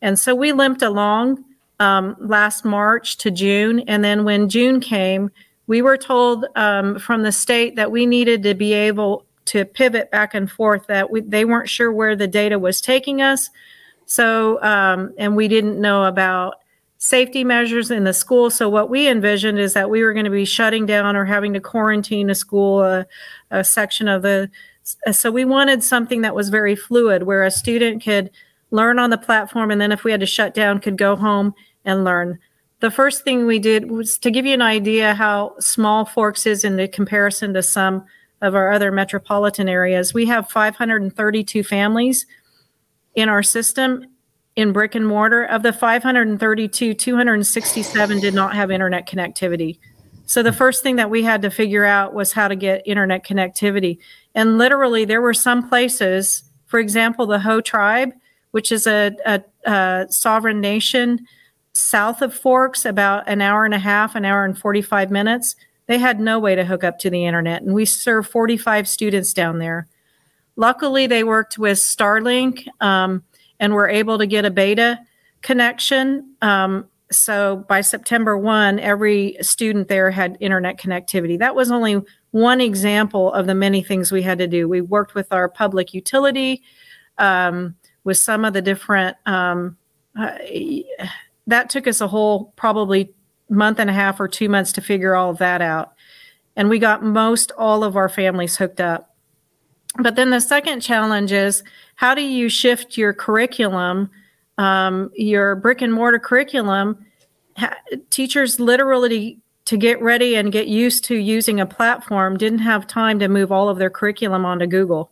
And 0.00 0.18
so 0.18 0.34
we 0.34 0.52
limped 0.52 0.82
along 0.82 1.44
um, 1.80 2.16
last 2.20 2.64
March 2.64 3.16
to 3.18 3.30
June. 3.30 3.80
And 3.80 4.04
then 4.04 4.24
when 4.24 4.48
June 4.48 4.80
came, 4.80 5.30
we 5.66 5.82
were 5.82 5.96
told 5.96 6.46
um, 6.54 6.98
from 6.98 7.22
the 7.22 7.32
state 7.32 7.76
that 7.76 7.90
we 7.90 8.06
needed 8.06 8.42
to 8.44 8.54
be 8.54 8.72
able 8.72 9.24
to 9.46 9.64
pivot 9.64 10.10
back 10.10 10.34
and 10.34 10.50
forth 10.50 10.86
that 10.86 11.10
we, 11.10 11.20
they 11.20 11.44
weren't 11.44 11.68
sure 11.68 11.92
where 11.92 12.14
the 12.14 12.28
data 12.28 12.58
was 12.58 12.80
taking 12.80 13.20
us. 13.20 13.50
So, 14.06 14.62
um, 14.62 15.12
and 15.18 15.36
we 15.36 15.48
didn't 15.48 15.80
know 15.80 16.04
about 16.04 16.56
safety 16.98 17.42
measures 17.42 17.90
in 17.90 18.04
the 18.04 18.12
school. 18.12 18.50
So, 18.50 18.68
what 18.68 18.90
we 18.90 19.08
envisioned 19.08 19.58
is 19.58 19.74
that 19.74 19.90
we 19.90 20.02
were 20.02 20.12
going 20.12 20.24
to 20.24 20.30
be 20.30 20.44
shutting 20.44 20.86
down 20.86 21.16
or 21.16 21.24
having 21.24 21.52
to 21.54 21.60
quarantine 21.60 22.30
a 22.30 22.34
school, 22.34 22.82
a, 22.82 23.06
a 23.50 23.64
section 23.64 24.08
of 24.08 24.22
the. 24.22 24.50
So, 25.12 25.30
we 25.30 25.44
wanted 25.44 25.82
something 25.82 26.22
that 26.22 26.34
was 26.34 26.48
very 26.48 26.76
fluid 26.76 27.24
where 27.24 27.44
a 27.44 27.50
student 27.50 28.02
could 28.02 28.30
learn 28.70 28.98
on 28.98 29.10
the 29.10 29.18
platform 29.18 29.70
and 29.70 29.80
then 29.80 29.92
if 29.92 30.02
we 30.02 30.10
had 30.10 30.20
to 30.20 30.26
shut 30.26 30.54
down, 30.54 30.80
could 30.80 30.96
go 30.96 31.14
home 31.14 31.54
and 31.84 32.04
learn. 32.04 32.38
The 32.80 32.90
first 32.90 33.22
thing 33.22 33.46
we 33.46 33.60
did 33.60 33.90
was 33.90 34.18
to 34.18 34.30
give 34.30 34.44
you 34.44 34.54
an 34.54 34.62
idea 34.62 35.14
how 35.14 35.54
small 35.60 36.04
Forks 36.04 36.46
is 36.46 36.64
in 36.64 36.76
the 36.76 36.88
comparison 36.88 37.54
to 37.54 37.62
some 37.62 38.04
of 38.40 38.56
our 38.56 38.72
other 38.72 38.90
metropolitan 38.90 39.68
areas. 39.68 40.12
We 40.12 40.26
have 40.26 40.50
532 40.50 41.62
families 41.62 42.26
in 43.14 43.28
our 43.28 43.42
system 43.42 44.04
in 44.56 44.72
brick 44.72 44.94
and 44.94 45.06
mortar. 45.06 45.44
Of 45.44 45.62
the 45.62 45.72
532, 45.72 46.94
267 46.94 48.20
did 48.20 48.34
not 48.34 48.54
have 48.54 48.70
internet 48.70 49.08
connectivity. 49.08 49.78
So 50.26 50.42
the 50.42 50.52
first 50.52 50.82
thing 50.82 50.96
that 50.96 51.10
we 51.10 51.22
had 51.22 51.42
to 51.42 51.50
figure 51.50 51.84
out 51.84 52.14
was 52.14 52.32
how 52.32 52.48
to 52.48 52.56
get 52.56 52.86
internet 52.86 53.24
connectivity. 53.24 53.98
And 54.34 54.56
literally, 54.58 55.04
there 55.04 55.20
were 55.20 55.34
some 55.34 55.68
places, 55.68 56.44
for 56.66 56.78
example, 56.78 57.26
the 57.26 57.40
Hoh 57.40 57.60
tribe, 57.60 58.12
which 58.52 58.72
is 58.72 58.86
a, 58.86 59.12
a, 59.26 59.42
a 59.70 60.06
sovereign 60.10 60.60
nation 60.60 61.26
south 61.74 62.22
of 62.22 62.34
Forks, 62.34 62.84
about 62.84 63.26
an 63.26 63.40
hour 63.40 63.64
and 63.64 63.74
a 63.74 63.78
half, 63.78 64.14
an 64.14 64.24
hour 64.24 64.44
and 64.44 64.58
45 64.58 65.10
minutes 65.10 65.56
they 65.86 65.98
had 65.98 66.20
no 66.20 66.38
way 66.38 66.54
to 66.54 66.64
hook 66.64 66.84
up 66.84 66.98
to 67.00 67.10
the 67.10 67.26
internet, 67.26 67.62
and 67.62 67.74
we 67.74 67.84
serve 67.84 68.26
45 68.26 68.88
students 68.88 69.32
down 69.32 69.58
there. 69.58 69.88
Luckily, 70.56 71.06
they 71.06 71.24
worked 71.24 71.58
with 71.58 71.78
Starlink 71.78 72.66
um, 72.80 73.22
and 73.58 73.72
were 73.72 73.88
able 73.88 74.18
to 74.18 74.26
get 74.26 74.44
a 74.44 74.50
beta 74.50 74.98
connection. 75.40 76.34
Um, 76.42 76.88
so 77.10 77.64
by 77.68 77.80
September 77.80 78.36
1, 78.38 78.78
every 78.78 79.36
student 79.40 79.88
there 79.88 80.10
had 80.10 80.36
internet 80.40 80.78
connectivity. 80.78 81.38
That 81.38 81.54
was 81.54 81.70
only 81.70 82.02
one 82.30 82.60
example 82.60 83.32
of 83.32 83.46
the 83.46 83.54
many 83.54 83.82
things 83.82 84.10
we 84.10 84.22
had 84.22 84.38
to 84.38 84.46
do. 84.46 84.68
We 84.68 84.80
worked 84.80 85.14
with 85.14 85.32
our 85.32 85.48
public 85.48 85.92
utility, 85.94 86.62
um, 87.18 87.76
with 88.04 88.16
some 88.16 88.44
of 88.44 88.52
the 88.52 88.62
different, 88.62 89.16
um, 89.26 89.76
uh, 90.18 90.32
that 91.46 91.70
took 91.70 91.86
us 91.86 92.00
a 92.00 92.08
whole 92.08 92.52
probably 92.56 93.12
month 93.48 93.78
and 93.78 93.90
a 93.90 93.92
half 93.92 94.18
or 94.18 94.28
two 94.28 94.48
months 94.48 94.72
to 94.72 94.80
figure 94.80 95.14
all 95.14 95.30
of 95.30 95.38
that 95.38 95.60
out. 95.60 95.92
And 96.56 96.68
we 96.68 96.78
got 96.78 97.02
most 97.02 97.52
all 97.52 97.84
of 97.84 97.96
our 97.96 98.08
families 98.08 98.56
hooked 98.56 98.80
up. 98.80 99.11
But 99.98 100.16
then 100.16 100.30
the 100.30 100.40
second 100.40 100.80
challenge 100.80 101.32
is 101.32 101.62
how 101.96 102.14
do 102.14 102.22
you 102.22 102.48
shift 102.48 102.96
your 102.96 103.12
curriculum, 103.12 104.10
um, 104.58 105.10
your 105.14 105.54
brick 105.56 105.82
and 105.82 105.92
mortar 105.92 106.18
curriculum? 106.18 107.04
Ha- 107.58 107.76
teachers 108.10 108.58
literally 108.58 109.38
to 109.66 109.76
get 109.76 110.00
ready 110.02 110.34
and 110.34 110.50
get 110.50 110.66
used 110.66 111.04
to 111.04 111.16
using 111.16 111.60
a 111.60 111.66
platform 111.66 112.36
didn't 112.36 112.60
have 112.60 112.86
time 112.86 113.18
to 113.18 113.28
move 113.28 113.52
all 113.52 113.68
of 113.68 113.78
their 113.78 113.90
curriculum 113.90 114.44
onto 114.44 114.66
Google. 114.66 115.10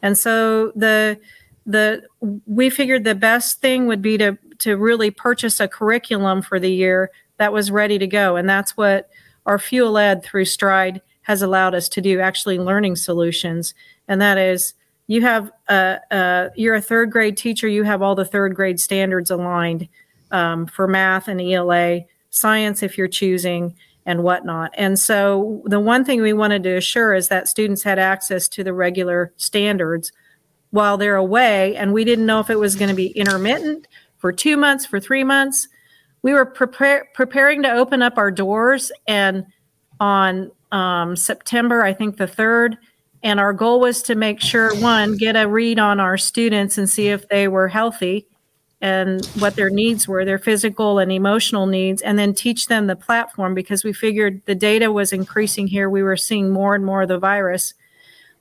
And 0.00 0.16
so 0.16 0.72
the 0.74 1.18
the 1.64 2.02
we 2.46 2.70
figured 2.70 3.04
the 3.04 3.14
best 3.14 3.60
thing 3.60 3.86
would 3.86 4.02
be 4.02 4.18
to 4.18 4.36
to 4.58 4.76
really 4.76 5.10
purchase 5.10 5.60
a 5.60 5.68
curriculum 5.68 6.42
for 6.42 6.58
the 6.58 6.72
year 6.72 7.10
that 7.36 7.52
was 7.52 7.70
ready 7.70 7.98
to 7.98 8.06
go. 8.06 8.36
And 8.36 8.48
that's 8.48 8.76
what 8.76 9.08
our 9.46 9.58
Fuel 9.58 9.98
Ed 9.98 10.22
through 10.22 10.44
Stride 10.44 11.00
has 11.22 11.42
allowed 11.42 11.74
us 11.74 11.88
to 11.90 12.00
do, 12.00 12.20
actually 12.20 12.58
learning 12.58 12.96
solutions. 12.96 13.74
And 14.08 14.20
that 14.20 14.38
is 14.38 14.74
you 15.06 15.22
have 15.22 15.50
a, 15.68 15.98
a 16.10 16.50
you're 16.56 16.74
a 16.74 16.80
third 16.80 17.10
grade 17.10 17.36
teacher, 17.36 17.68
you 17.68 17.84
have 17.84 18.02
all 18.02 18.14
the 18.14 18.24
third 18.24 18.54
grade 18.54 18.80
standards 18.80 19.30
aligned 19.30 19.88
um, 20.30 20.66
for 20.66 20.86
math 20.86 21.28
and 21.28 21.40
ELA, 21.40 22.00
science 22.30 22.82
if 22.82 22.96
you're 22.96 23.08
choosing, 23.08 23.74
and 24.06 24.22
whatnot. 24.22 24.72
And 24.74 24.98
so 24.98 25.62
the 25.66 25.80
one 25.80 26.04
thing 26.04 26.22
we 26.22 26.32
wanted 26.32 26.62
to 26.64 26.76
assure 26.76 27.14
is 27.14 27.28
that 27.28 27.48
students 27.48 27.82
had 27.82 27.98
access 27.98 28.48
to 28.48 28.64
the 28.64 28.72
regular 28.72 29.32
standards 29.36 30.12
while 30.70 30.96
they're 30.96 31.16
away. 31.16 31.76
And 31.76 31.92
we 31.92 32.04
didn't 32.04 32.26
know 32.26 32.40
if 32.40 32.48
it 32.48 32.58
was 32.58 32.74
going 32.74 32.88
to 32.88 32.94
be 32.94 33.08
intermittent 33.08 33.86
for 34.16 34.32
two 34.32 34.56
months, 34.56 34.86
for 34.86 34.98
three 34.98 35.22
months 35.22 35.68
we 36.22 36.32
were 36.32 36.46
prepare, 36.46 37.08
preparing 37.14 37.62
to 37.62 37.70
open 37.70 38.00
up 38.00 38.16
our 38.16 38.30
doors 38.30 38.90
and 39.06 39.44
on 40.00 40.50
um, 40.72 41.14
September, 41.16 41.84
I 41.84 41.92
think 41.92 42.16
the 42.16 42.26
third, 42.26 42.76
and 43.22 43.38
our 43.38 43.52
goal 43.52 43.78
was 43.80 44.02
to 44.04 44.14
make 44.14 44.40
sure 44.40 44.74
one, 44.80 45.16
get 45.16 45.36
a 45.36 45.46
read 45.46 45.78
on 45.78 46.00
our 46.00 46.18
students 46.18 46.76
and 46.76 46.88
see 46.88 47.08
if 47.08 47.28
they 47.28 47.46
were 47.46 47.68
healthy 47.68 48.26
and 48.80 49.24
what 49.38 49.54
their 49.54 49.70
needs 49.70 50.08
were, 50.08 50.24
their 50.24 50.40
physical 50.40 50.98
and 50.98 51.12
emotional 51.12 51.66
needs, 51.66 52.02
and 52.02 52.18
then 52.18 52.34
teach 52.34 52.66
them 52.66 52.88
the 52.88 52.96
platform 52.96 53.54
because 53.54 53.84
we 53.84 53.92
figured 53.92 54.42
the 54.46 54.56
data 54.56 54.90
was 54.90 55.12
increasing 55.12 55.68
here. 55.68 55.88
We 55.88 56.02
were 56.02 56.16
seeing 56.16 56.50
more 56.50 56.74
and 56.74 56.84
more 56.84 57.02
of 57.02 57.08
the 57.08 57.18
virus. 57.18 57.74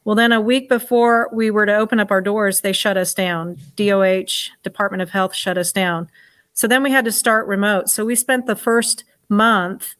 Well, 0.04 0.16
then 0.16 0.32
a 0.32 0.42
week 0.42 0.68
before 0.68 1.30
we 1.32 1.52
were 1.52 1.68
to 1.68 1.76
open 1.76 2.00
up 2.00 2.10
our 2.10 2.22
doors, 2.22 2.62
they 2.62 2.74
shut 2.74 2.98
us 2.98 3.14
down. 3.14 3.58
DOH, 3.76 4.50
Department 4.64 5.04
of 5.04 5.12
Health, 5.12 5.36
shut 5.36 5.60
us 5.60 5.72
down. 5.72 6.10
So 6.54 6.68
then 6.68 6.82
we 6.82 6.90
had 6.90 7.06
to 7.06 7.12
start 7.12 7.46
remote. 7.46 7.90
So 7.90 8.04
we 8.04 8.16
spent 8.16 8.48
the 8.48 8.56
first 8.56 9.04
month 9.30 9.94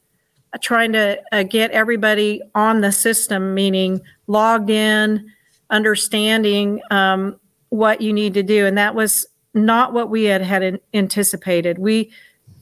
trying 0.60 0.92
to 0.92 1.20
uh, 1.32 1.42
get 1.44 1.70
everybody 1.70 2.42
on 2.54 2.80
the 2.80 2.92
system, 2.92 3.54
meaning 3.54 4.00
logged 4.26 4.70
in, 4.70 5.30
understanding 5.70 6.80
um, 6.90 7.38
what 7.70 8.00
you 8.00 8.12
need 8.12 8.34
to 8.34 8.42
do. 8.42 8.66
And 8.66 8.76
that 8.76 8.94
was 8.94 9.26
not 9.54 9.92
what 9.92 10.10
we 10.10 10.24
had 10.24 10.42
had 10.42 10.80
anticipated. 10.92 11.78
We 11.78 12.10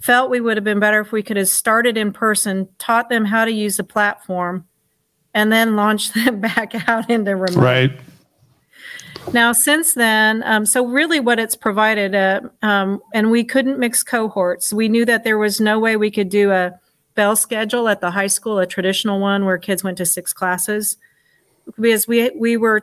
felt 0.00 0.30
we 0.30 0.40
would 0.40 0.56
have 0.56 0.64
been 0.64 0.80
better 0.80 1.00
if 1.00 1.12
we 1.12 1.22
could 1.22 1.36
have 1.36 1.48
started 1.48 1.96
in 1.96 2.12
person, 2.12 2.68
taught 2.78 3.08
them 3.08 3.24
how 3.24 3.44
to 3.44 3.52
use 3.52 3.76
the 3.76 3.84
platform, 3.84 4.66
and 5.34 5.52
then 5.52 5.76
launched 5.76 6.14
them 6.24 6.40
back 6.40 6.88
out 6.88 7.10
into 7.10 7.36
remote. 7.36 7.62
Right. 7.62 8.00
Now, 9.32 9.52
since 9.52 9.94
then, 9.94 10.42
um, 10.44 10.64
so 10.64 10.86
really 10.86 11.20
what 11.20 11.38
it's 11.38 11.54
provided, 11.54 12.14
uh, 12.14 12.40
um, 12.62 13.02
and 13.12 13.30
we 13.30 13.44
couldn't 13.44 13.78
mix 13.78 14.02
cohorts. 14.02 14.72
We 14.72 14.88
knew 14.88 15.04
that 15.04 15.24
there 15.24 15.38
was 15.38 15.60
no 15.60 15.78
way 15.78 15.96
we 15.96 16.10
could 16.10 16.30
do 16.30 16.50
a 16.50 16.80
bell 17.20 17.36
schedule 17.36 17.86
at 17.86 18.00
the 18.00 18.10
high 18.10 18.26
school, 18.26 18.58
a 18.58 18.66
traditional 18.66 19.20
one 19.20 19.44
where 19.44 19.58
kids 19.58 19.84
went 19.84 19.98
to 19.98 20.06
six 20.06 20.32
classes, 20.32 20.96
because 21.76 22.08
we 22.08 22.30
we 22.30 22.56
were 22.56 22.82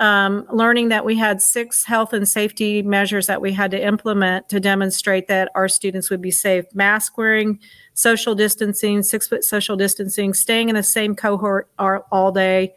um, 0.00 0.44
learning 0.52 0.88
that 0.88 1.04
we 1.04 1.16
had 1.16 1.40
six 1.40 1.84
health 1.84 2.12
and 2.12 2.28
safety 2.28 2.82
measures 2.82 3.28
that 3.28 3.40
we 3.40 3.52
had 3.52 3.70
to 3.70 3.80
implement 3.80 4.48
to 4.48 4.58
demonstrate 4.58 5.28
that 5.28 5.52
our 5.54 5.68
students 5.68 6.10
would 6.10 6.20
be 6.20 6.32
safe: 6.32 6.64
mask 6.74 7.16
wearing, 7.16 7.60
social 7.94 8.34
distancing, 8.34 9.04
six 9.04 9.28
foot 9.28 9.44
social 9.44 9.76
distancing, 9.76 10.34
staying 10.34 10.68
in 10.68 10.74
the 10.74 10.82
same 10.82 11.14
cohort 11.14 11.68
all 11.78 12.32
day, 12.32 12.74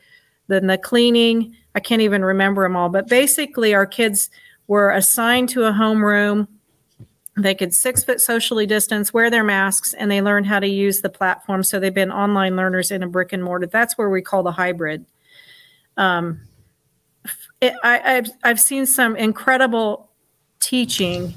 then 0.49 0.67
the 0.67 0.77
cleaning 0.77 1.55
I 1.73 1.79
can't 1.79 2.03
even 2.03 2.23
remember 2.23 2.61
them 2.61 2.75
all, 2.75 2.89
but 2.89 3.07
basically, 3.07 3.73
our 3.73 3.87
kids 3.87 4.29
were 4.67 4.91
assigned 4.91 5.49
to 5.49 5.65
a 5.65 5.71
homeroom. 5.71 6.47
They 7.37 7.55
could 7.55 7.73
six 7.73 8.03
foot 8.03 8.19
socially 8.19 8.65
distance, 8.65 9.13
wear 9.13 9.29
their 9.29 9.43
masks, 9.43 9.93
and 9.93 10.11
they 10.11 10.21
learned 10.21 10.47
how 10.47 10.59
to 10.59 10.67
use 10.67 11.01
the 11.01 11.09
platform. 11.09 11.63
So 11.63 11.79
they've 11.79 11.93
been 11.93 12.11
online 12.11 12.55
learners 12.55 12.91
in 12.91 13.03
a 13.03 13.07
brick 13.07 13.31
and 13.31 13.43
mortar. 13.43 13.67
That's 13.67 13.97
where 13.97 14.09
we 14.09 14.21
call 14.21 14.43
the 14.43 14.51
hybrid. 14.51 15.05
Um, 15.95 16.41
it, 17.61 17.73
I, 17.83 18.17
I've, 18.17 18.29
I've 18.43 18.59
seen 18.59 18.85
some 18.85 19.15
incredible 19.15 20.09
teaching. 20.59 21.33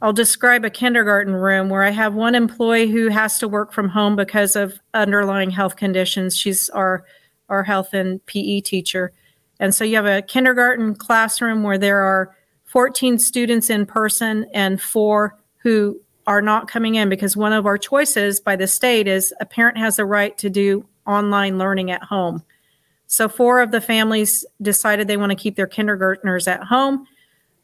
I'll 0.00 0.12
describe 0.12 0.64
a 0.64 0.70
kindergarten 0.70 1.34
room 1.34 1.68
where 1.68 1.82
I 1.82 1.90
have 1.90 2.14
one 2.14 2.34
employee 2.34 2.90
who 2.90 3.08
has 3.08 3.38
to 3.38 3.48
work 3.48 3.72
from 3.72 3.88
home 3.88 4.14
because 4.14 4.54
of 4.54 4.78
underlying 4.94 5.50
health 5.50 5.76
conditions. 5.76 6.36
She's 6.36 6.68
our 6.70 7.04
our 7.48 7.64
health 7.64 7.92
and 7.92 8.24
PE 8.26 8.60
teacher. 8.62 9.12
And 9.60 9.74
so 9.74 9.84
you 9.84 9.96
have 9.96 10.06
a 10.06 10.22
kindergarten 10.22 10.94
classroom 10.94 11.62
where 11.62 11.78
there 11.78 12.00
are 12.00 12.34
14 12.72 13.18
students 13.18 13.68
in 13.68 13.84
person 13.84 14.46
and 14.54 14.80
four 14.80 15.38
who 15.58 16.00
are 16.26 16.40
not 16.40 16.68
coming 16.68 16.94
in 16.94 17.10
because 17.10 17.36
one 17.36 17.52
of 17.52 17.66
our 17.66 17.76
choices 17.76 18.40
by 18.40 18.56
the 18.56 18.66
state 18.66 19.06
is 19.06 19.34
a 19.40 19.44
parent 19.44 19.76
has 19.76 19.96
the 19.96 20.06
right 20.06 20.38
to 20.38 20.48
do 20.48 20.82
online 21.06 21.58
learning 21.58 21.90
at 21.90 22.02
home. 22.02 22.42
So 23.08 23.28
four 23.28 23.60
of 23.60 23.72
the 23.72 23.80
families 23.82 24.46
decided 24.62 25.06
they 25.06 25.18
want 25.18 25.28
to 25.32 25.36
keep 25.36 25.54
their 25.54 25.66
kindergartners 25.66 26.48
at 26.48 26.64
home. 26.64 27.06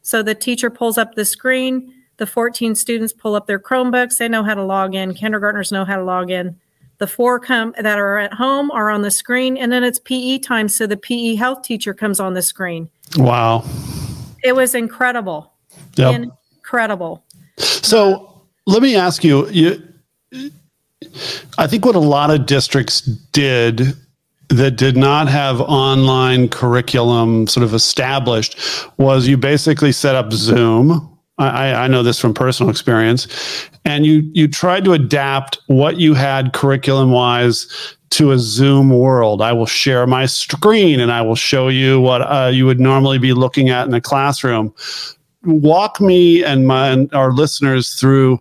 So 0.03 0.21
the 0.21 0.35
teacher 0.35 0.69
pulls 0.69 0.99
up 0.99 1.15
the 1.15 1.25
screen, 1.25 1.91
the 2.17 2.27
14 2.27 2.75
students 2.75 3.11
pull 3.11 3.33
up 3.33 3.47
their 3.47 3.59
Chromebooks, 3.59 4.19
they 4.19 4.29
know 4.29 4.43
how 4.43 4.53
to 4.53 4.63
log 4.63 4.93
in, 4.93 5.15
kindergartners 5.15 5.71
know 5.71 5.85
how 5.85 5.95
to 5.95 6.03
log 6.03 6.29
in. 6.29 6.55
The 6.99 7.07
four 7.07 7.39
come 7.39 7.73
that 7.79 7.97
are 7.97 8.19
at 8.19 8.33
home 8.33 8.69
are 8.69 8.91
on 8.91 9.01
the 9.01 9.09
screen, 9.09 9.57
and 9.57 9.71
then 9.71 9.83
it's 9.83 9.97
PE 9.97 10.37
time, 10.37 10.67
so 10.67 10.85
the 10.85 10.97
PE 10.97 11.33
health 11.33 11.63
teacher 11.63 11.95
comes 11.95 12.19
on 12.19 12.35
the 12.35 12.43
screen. 12.43 12.91
Wow, 13.17 13.65
it 14.43 14.55
was 14.55 14.75
incredible, 14.75 15.53
yep. 15.95 16.15
incredible. 16.15 17.23
So 17.57 18.43
let 18.65 18.81
me 18.81 18.95
ask 18.95 19.23
you, 19.23 19.47
you, 19.49 19.81
I 21.57 21.67
think 21.67 21.85
what 21.85 21.95
a 21.95 21.99
lot 21.99 22.31
of 22.31 22.45
districts 22.45 23.01
did 23.01 23.95
that 24.49 24.71
did 24.71 24.97
not 24.97 25.27
have 25.27 25.61
online 25.61 26.49
curriculum 26.49 27.47
sort 27.47 27.63
of 27.63 27.73
established 27.73 28.59
was 28.97 29.27
you 29.27 29.37
basically 29.37 29.91
set 29.91 30.15
up 30.15 30.33
Zoom 30.33 31.09
I, 31.39 31.73
I 31.73 31.87
know 31.87 32.03
this 32.03 32.19
from 32.19 32.33
personal 32.33 32.69
experience. 32.69 33.27
And 33.85 34.05
you 34.05 34.29
you 34.33 34.47
tried 34.47 34.83
to 34.85 34.93
adapt 34.93 35.57
what 35.67 35.97
you 35.97 36.13
had 36.13 36.53
curriculum 36.53 37.11
wise 37.11 37.95
to 38.11 38.31
a 38.31 38.39
Zoom 38.39 38.89
world. 38.89 39.41
I 39.41 39.53
will 39.53 39.65
share 39.65 40.07
my 40.07 40.25
screen 40.25 40.99
and 40.99 41.11
I 41.11 41.21
will 41.21 41.35
show 41.35 41.67
you 41.67 42.01
what 42.01 42.21
uh, 42.21 42.49
you 42.51 42.65
would 42.65 42.79
normally 42.79 43.17
be 43.17 43.33
looking 43.33 43.69
at 43.69 43.87
in 43.87 43.93
a 43.93 44.01
classroom. 44.01 44.73
Walk 45.43 46.01
me 46.01 46.43
and 46.43 46.67
my 46.67 46.89
and 46.89 47.13
our 47.13 47.31
listeners 47.31 47.95
through 47.95 48.39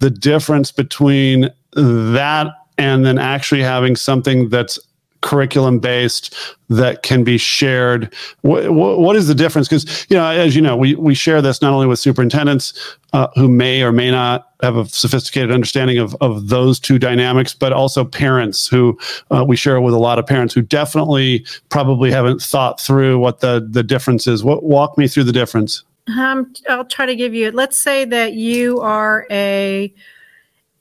the 0.00 0.10
difference 0.10 0.72
between 0.72 1.50
that 1.74 2.48
and 2.78 3.04
then 3.04 3.18
actually 3.18 3.62
having 3.62 3.94
something 3.94 4.48
that's 4.48 4.78
curriculum 5.20 5.78
based 5.78 6.34
that 6.68 7.02
can 7.02 7.24
be 7.24 7.36
shared. 7.36 8.14
What, 8.42 8.72
what 8.72 9.16
is 9.16 9.28
the 9.28 9.34
difference? 9.34 9.68
Because 9.68 10.06
you 10.08 10.16
know 10.16 10.26
as 10.26 10.56
you 10.56 10.62
know 10.62 10.76
we, 10.76 10.94
we 10.94 11.14
share 11.14 11.42
this 11.42 11.60
not 11.60 11.72
only 11.72 11.86
with 11.86 11.98
superintendents 11.98 12.96
uh, 13.12 13.28
who 13.34 13.48
may 13.48 13.82
or 13.82 13.92
may 13.92 14.10
not 14.10 14.48
have 14.62 14.76
a 14.76 14.86
sophisticated 14.86 15.50
understanding 15.50 15.98
of, 15.98 16.16
of 16.20 16.48
those 16.48 16.78
two 16.78 16.98
dynamics 16.98 17.54
but 17.54 17.72
also 17.72 18.04
parents 18.04 18.68
who 18.68 18.98
uh, 19.30 19.44
we 19.46 19.56
share 19.56 19.80
with 19.80 19.94
a 19.94 19.98
lot 19.98 20.18
of 20.18 20.26
parents 20.26 20.54
who 20.54 20.62
definitely 20.62 21.44
probably 21.70 22.10
haven't 22.10 22.40
thought 22.40 22.80
through 22.80 23.18
what 23.18 23.40
the 23.40 23.66
the 23.70 23.82
difference 23.82 24.26
is. 24.26 24.44
What 24.44 24.62
walk 24.62 24.96
me 24.96 25.08
through 25.08 25.24
the 25.24 25.32
difference. 25.32 25.82
Um, 26.18 26.52
i'll 26.68 26.84
try 26.84 27.06
to 27.06 27.14
give 27.14 27.34
you 27.34 27.50
let's 27.50 27.80
say 27.80 28.04
that 28.04 28.32
you 28.32 28.80
are 28.80 29.26
a 29.30 29.92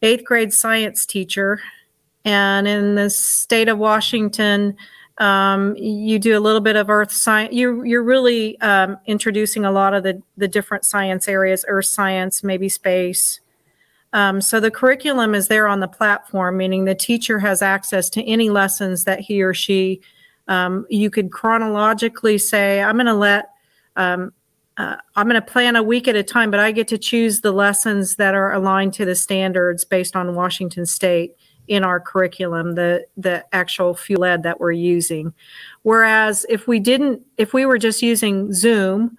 eighth 0.02 0.24
grade 0.24 0.54
science 0.54 1.06
teacher 1.06 1.60
and 2.30 2.68
in 2.68 2.94
the 2.94 3.10
state 3.10 3.70
of 3.70 3.80
Washington, 3.80 4.78
um, 5.18 5.76
you 5.76 6.20
do 6.20 6.38
a 6.38 6.40
little 6.40 6.62
bit 6.62 6.76
of 6.76 6.88
earth 6.88 7.12
science. 7.12 7.56
You, 7.56 7.84
you're 7.84 8.04
really 8.04 8.60
um, 8.62 9.00
introducing 9.08 9.66
a 9.66 9.72
lot 9.72 9.96
of 9.96 10.04
the, 10.04 10.22
the 10.38 10.48
different 10.48 10.86
science 10.86 11.28
areas, 11.28 11.66
earth 11.68 11.86
science, 11.86 12.44
maybe 12.44 12.70
space. 12.70 13.40
Um, 14.14 14.42
so 14.42 14.60
the 14.60 14.70
curriculum 14.70 15.34
is 15.34 15.48
there 15.48 15.68
on 15.68 15.80
the 15.80 15.88
platform, 15.88 16.58
meaning 16.58 16.86
the 16.86 16.94
teacher 16.94 17.40
has 17.40 17.64
access 17.64 18.12
to 18.12 18.24
any 18.24 18.52
lessons 18.52 19.06
that 19.06 19.22
he 19.22 19.42
or 19.42 19.56
she, 19.56 20.00
um, 20.48 20.86
you 20.88 21.10
could 21.10 21.32
chronologically 21.32 22.38
say, 22.38 22.84
I'm 22.84 22.96
going 22.96 23.08
to 23.08 23.14
let, 23.16 23.50
um, 23.96 24.34
uh, 24.78 24.98
I'm 25.16 25.28
going 25.28 25.42
to 25.42 25.48
plan 25.48 25.76
a 25.76 25.84
week 25.84 26.08
at 26.08 26.16
a 26.16 26.24
time, 26.24 26.52
but 26.52 26.60
I 26.60 26.72
get 26.72 26.88
to 26.90 26.98
choose 27.00 27.42
the 27.42 27.52
lessons 27.52 28.18
that 28.18 28.36
are 28.36 28.54
aligned 28.54 28.94
to 28.94 29.06
the 29.06 29.16
standards 29.16 29.84
based 29.84 30.16
on 30.16 30.36
Washington 30.36 30.86
State 30.86 31.36
in 31.70 31.84
our 31.84 32.00
curriculum, 32.00 32.74
the 32.76 33.06
the 33.16 33.46
actual 33.54 33.94
fuel 33.94 34.26
ed 34.26 34.44
that 34.44 34.60
we're 34.60 34.72
using. 34.72 35.34
Whereas 35.84 36.46
if 36.50 36.68
we 36.68 36.80
didn't, 36.80 37.22
if 37.38 37.54
we 37.54 37.66
were 37.66 37.78
just 37.78 38.02
using 38.02 38.52
Zoom 38.52 39.18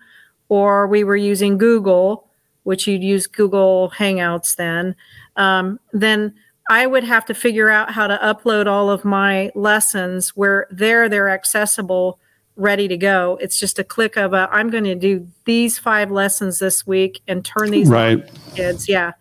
or 0.48 0.86
we 0.88 1.04
were 1.04 1.16
using 1.16 1.56
Google, 1.56 2.26
which 2.64 2.86
you'd 2.86 3.04
use 3.04 3.26
Google 3.28 3.92
Hangouts 3.96 4.56
then, 4.56 4.96
um, 5.36 5.78
then 5.92 6.34
I 6.68 6.86
would 6.86 7.04
have 7.04 7.24
to 7.26 7.34
figure 7.34 7.70
out 7.70 7.92
how 7.92 8.08
to 8.08 8.18
upload 8.18 8.66
all 8.66 8.90
of 8.90 9.04
my 9.04 9.52
lessons 9.54 10.30
where 10.30 10.66
there 10.70 11.08
they're 11.08 11.30
accessible, 11.30 12.18
ready 12.56 12.88
to 12.88 12.96
go. 12.96 13.38
It's 13.40 13.58
just 13.58 13.78
a 13.78 13.84
click 13.84 14.16
of 14.16 14.32
a, 14.32 14.48
I'm 14.50 14.70
going 14.70 14.84
to 14.84 14.96
do 14.96 15.28
these 15.44 15.78
five 15.78 16.10
lessons 16.10 16.58
this 16.58 16.84
week 16.84 17.22
and 17.28 17.44
turn 17.44 17.70
these 17.70 17.88
right. 17.88 18.28
kids. 18.56 18.88
Yeah. 18.88 19.12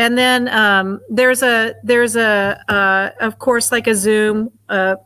And 0.00 0.16
then 0.16 0.48
um, 0.48 0.98
there's 1.10 1.42
a 1.42 1.74
there's 1.84 2.16
a 2.16 2.58
uh, 2.68 3.10
of 3.20 3.38
course 3.38 3.70
like 3.70 3.86
a 3.86 3.94
Zoom, 3.94 4.50
uh, 4.70 4.96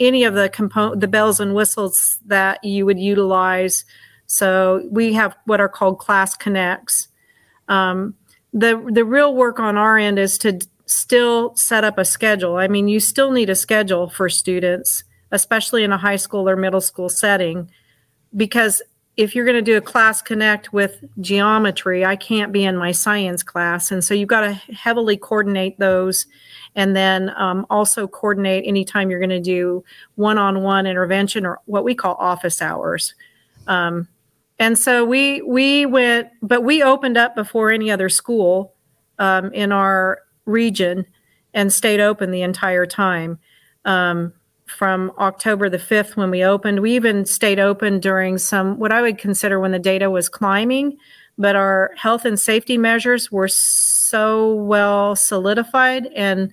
any 0.00 0.24
of 0.24 0.34
the 0.34 0.48
component 0.48 1.00
the 1.00 1.06
bells 1.06 1.38
and 1.38 1.54
whistles 1.54 2.18
that 2.26 2.64
you 2.64 2.84
would 2.84 2.98
utilize. 2.98 3.84
So 4.26 4.88
we 4.90 5.12
have 5.12 5.36
what 5.44 5.60
are 5.60 5.68
called 5.68 6.00
class 6.00 6.34
connects. 6.34 7.06
Um, 7.68 8.16
the 8.52 8.84
the 8.90 9.04
real 9.04 9.36
work 9.36 9.60
on 9.60 9.76
our 9.76 9.98
end 9.98 10.18
is 10.18 10.36
to 10.38 10.58
still 10.86 11.54
set 11.54 11.84
up 11.84 11.96
a 11.96 12.04
schedule. 12.04 12.56
I 12.56 12.66
mean, 12.66 12.88
you 12.88 12.98
still 12.98 13.30
need 13.30 13.50
a 13.50 13.54
schedule 13.54 14.10
for 14.10 14.28
students, 14.28 15.04
especially 15.30 15.84
in 15.84 15.92
a 15.92 15.98
high 15.98 16.16
school 16.16 16.48
or 16.48 16.56
middle 16.56 16.80
school 16.80 17.08
setting, 17.08 17.70
because 18.36 18.82
if 19.16 19.34
you're 19.34 19.44
going 19.44 19.56
to 19.56 19.62
do 19.62 19.76
a 19.76 19.80
class 19.80 20.20
connect 20.20 20.72
with 20.72 21.04
geometry, 21.20 22.04
I 22.04 22.16
can't 22.16 22.52
be 22.52 22.64
in 22.64 22.76
my 22.76 22.92
science 22.92 23.42
class. 23.42 23.92
And 23.92 24.02
so 24.02 24.12
you've 24.12 24.28
got 24.28 24.40
to 24.40 24.52
heavily 24.52 25.16
coordinate 25.16 25.78
those 25.78 26.26
and 26.74 26.96
then 26.96 27.30
um, 27.36 27.66
also 27.70 28.08
coordinate 28.08 28.64
anytime 28.66 29.10
you're 29.10 29.20
going 29.20 29.30
to 29.30 29.40
do 29.40 29.84
one 30.16 30.38
on 30.38 30.62
one 30.62 30.86
intervention 30.86 31.46
or 31.46 31.60
what 31.66 31.84
we 31.84 31.94
call 31.94 32.14
office 32.14 32.60
hours. 32.60 33.14
Um, 33.68 34.08
and 34.58 34.78
so 34.78 35.04
we 35.04 35.42
we 35.42 35.86
went, 35.86 36.28
but 36.42 36.62
we 36.62 36.82
opened 36.82 37.16
up 37.16 37.34
before 37.34 37.70
any 37.70 37.90
other 37.90 38.08
school 38.08 38.74
um, 39.18 39.52
in 39.52 39.72
our 39.72 40.20
region 40.44 41.06
and 41.54 41.72
stayed 41.72 42.00
open 42.00 42.30
the 42.30 42.42
entire 42.42 42.86
time. 42.86 43.38
Um, 43.84 44.32
from 44.66 45.12
October 45.18 45.68
the 45.68 45.78
5th 45.78 46.16
when 46.16 46.30
we 46.30 46.42
opened. 46.42 46.80
We 46.80 46.94
even 46.94 47.24
stayed 47.26 47.58
open 47.58 48.00
during 48.00 48.38
some, 48.38 48.78
what 48.78 48.92
I 48.92 49.02
would 49.02 49.18
consider 49.18 49.60
when 49.60 49.72
the 49.72 49.78
data 49.78 50.10
was 50.10 50.28
climbing, 50.28 50.96
but 51.36 51.56
our 51.56 51.92
health 51.96 52.24
and 52.24 52.38
safety 52.38 52.78
measures 52.78 53.30
were 53.30 53.48
so 53.48 54.54
well 54.54 55.16
solidified 55.16 56.06
and 56.14 56.50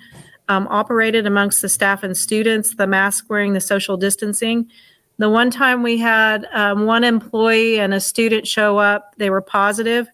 um, 0.50 0.68
operated 0.70 1.26
amongst 1.26 1.62
the 1.62 1.70
staff 1.70 2.04
and 2.04 2.18
students 2.18 2.76
the 2.76 2.88
mask 2.88 3.30
wearing, 3.30 3.54
the 3.54 3.62
social 3.62 3.96
distancing. 3.96 4.70
The 5.18 5.30
one 5.30 5.52
time 5.52 5.84
we 5.84 5.98
had 5.98 6.48
um, 6.52 6.86
one 6.86 7.04
employee 7.04 7.80
and 7.80 7.94
a 7.94 8.00
student 8.00 8.48
show 8.48 8.78
up, 8.78 9.14
they 9.18 9.30
were 9.30 9.42
positive. 9.42 10.08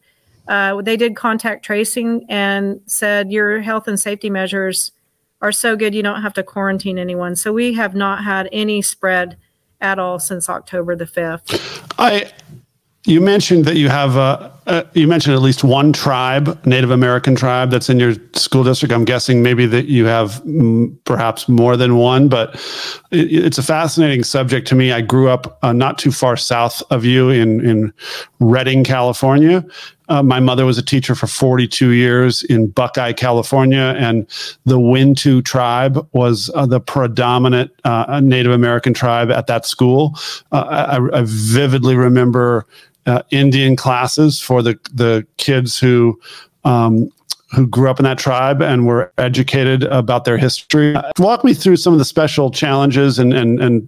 Uh, 0.48 0.82
they 0.82 0.98
did 0.98 1.16
contact 1.16 1.66
tracing 1.66 2.26
and 2.30 2.82
said, 2.86 3.32
Your 3.32 3.62
health 3.62 3.88
and 3.88 4.00
safety 4.00 4.30
measures 4.30 4.92
are 5.42 5.52
so 5.52 5.76
good 5.76 5.94
you 5.94 6.04
don't 6.04 6.22
have 6.22 6.34
to 6.34 6.44
quarantine 6.44 6.98
anyone. 6.98 7.36
So 7.36 7.54
we 7.54 7.74
have 7.74 7.96
not 7.96 8.24
had 8.24 8.50
any 8.52 8.82
spread 8.82 9.38
at 9.80 10.00
all 10.00 10.20
since 10.20 10.50
October 10.50 10.96
the 10.96 11.06
5th. 11.06 11.84
I 11.98 12.32
you 13.08 13.22
mentioned 13.22 13.64
that 13.66 13.78
you 13.78 13.88
have 13.88 14.18
uh, 14.18 14.50
uh, 14.68 14.84
you 14.94 15.08
mentioned 15.08 15.34
at 15.34 15.42
least 15.42 15.64
one 15.64 15.94
tribe, 15.94 16.64
Native 16.66 16.92
American 16.92 17.36
tribe, 17.36 17.72
that's 17.72 17.90
in 17.90 18.00
your 18.00 18.16
school 18.34 18.66
district. 18.66 18.94
I'm 18.94 19.06
guessing 19.06 19.42
maybe 19.42 19.66
that 19.66 19.86
you 19.86 20.06
have 20.06 20.42
m- 20.42 21.00
perhaps 21.06 21.48
more 21.48 21.78
than 21.78 21.96
one, 21.96 22.28
but 22.28 22.56
it, 23.12 23.32
it's 23.32 23.58
a 23.58 23.64
fascinating 23.64 24.26
subject 24.26 24.68
to 24.68 24.76
me. 24.76 24.92
I 24.92 25.00
grew 25.00 25.30
up 25.30 25.58
uh, 25.64 25.72
not 25.72 25.98
too 25.98 26.12
far 26.12 26.36
south 26.36 26.84
of 26.92 27.06
you 27.06 27.30
in 27.30 27.66
in 27.66 27.94
Redding, 28.42 28.84
California. 28.84 29.66
Uh, 30.10 30.24
my 30.24 30.40
mother 30.40 30.66
was 30.66 30.78
a 30.78 30.84
teacher 30.84 31.16
for 31.16 31.28
42 31.28 31.92
years 31.92 32.44
in 32.44 32.68
Buckeye, 32.68 33.14
California, 33.14 33.96
and 33.98 34.28
the 34.66 34.80
Wintu 34.80 35.44
tribe 35.44 36.08
was 36.14 36.50
uh, 36.56 36.66
the 36.66 36.80
predominant 36.80 37.72
uh, 37.84 38.20
Native 38.24 38.52
American 38.52 38.94
tribe 38.94 39.32
at 39.32 39.48
that 39.48 39.66
school. 39.66 40.18
I, 40.52 41.00
I 41.14 41.24
vividly 41.26 41.96
remember 41.96 42.66
uh, 43.06 43.24
Indian 43.32 43.76
classes 43.76 44.40
for 44.40 44.62
the 44.62 44.78
the 44.94 45.26
kids 45.38 45.80
who 45.80 46.20
um, 46.66 47.10
who 47.54 47.66
grew 47.68 47.90
up 47.90 48.00
in 48.00 48.04
that 48.04 48.18
tribe 48.18 48.62
and 48.62 48.86
were 48.86 49.12
educated 49.18 49.84
about 49.84 50.26
their 50.26 50.38
history. 50.38 50.96
Walk 51.18 51.44
me 51.44 51.54
through 51.54 51.78
some 51.78 51.94
of 51.94 52.00
the 52.00 52.06
special 52.06 52.52
challenges 52.52 53.20
and 53.20 53.34
and 53.34 53.62
and 53.62 53.88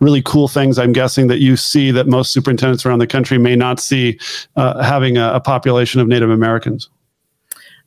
really 0.00 0.22
cool 0.22 0.48
things. 0.48 0.78
I'm 0.78 0.92
guessing 0.92 1.28
that 1.28 1.38
you 1.38 1.56
see 1.56 1.90
that 1.90 2.06
most 2.06 2.32
superintendents 2.32 2.84
around 2.84 2.98
the 2.98 3.06
country 3.06 3.38
may 3.38 3.56
not 3.56 3.80
see 3.80 4.18
uh, 4.56 4.82
having 4.82 5.16
a, 5.16 5.32
a, 5.34 5.40
population 5.40 6.00
of 6.00 6.08
Native 6.08 6.30
Americans. 6.30 6.90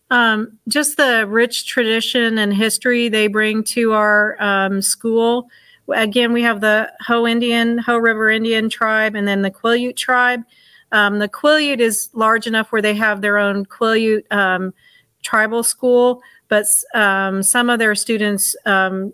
Um, 0.09 0.57
just 0.67 0.97
the 0.97 1.25
rich 1.27 1.67
tradition 1.67 2.37
and 2.37 2.53
history 2.53 3.07
they 3.07 3.27
bring 3.27 3.63
to 3.65 3.93
our 3.93 4.35
um, 4.41 4.81
school. 4.81 5.49
Again, 5.93 6.33
we 6.33 6.41
have 6.41 6.61
the 6.61 6.91
Hoh 7.01 7.27
Indian, 7.27 7.77
Hoh 7.77 7.97
River 7.97 8.29
Indian 8.29 8.69
tribe, 8.69 9.15
and 9.15 9.27
then 9.27 9.41
the 9.41 9.51
Quileute 9.51 9.95
tribe 9.95 10.43
um, 10.91 11.19
the 11.19 11.29
Quileute 11.29 11.79
is 11.79 12.09
large 12.13 12.47
enough 12.47 12.71
where 12.71 12.81
they 12.81 12.93
have 12.95 13.21
their 13.21 13.37
own 13.37 13.65
Quileute 13.65 14.25
um, 14.31 14.73
tribal 15.21 15.63
school, 15.63 16.21
but 16.47 16.65
um, 16.93 17.43
some 17.43 17.69
of 17.69 17.79
their 17.79 17.95
students 17.95 18.55
um, 18.65 19.13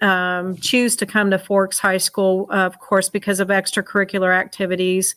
um, 0.00 0.56
choose 0.56 0.96
to 0.96 1.06
come 1.06 1.30
to 1.30 1.38
Forks 1.38 1.78
High 1.78 1.98
School, 1.98 2.46
of 2.50 2.78
course, 2.78 3.08
because 3.08 3.40
of 3.40 3.48
extracurricular 3.48 4.34
activities. 4.34 5.14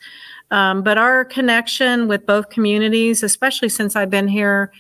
Um, 0.51 0.83
but 0.83 0.97
our 0.97 1.25
connection 1.25 2.07
with 2.07 2.25
both 2.25 2.49
communities, 2.49 3.23
especially 3.23 3.69
since 3.69 3.95
I've 3.95 4.09
been 4.09 4.27
here 4.27 4.71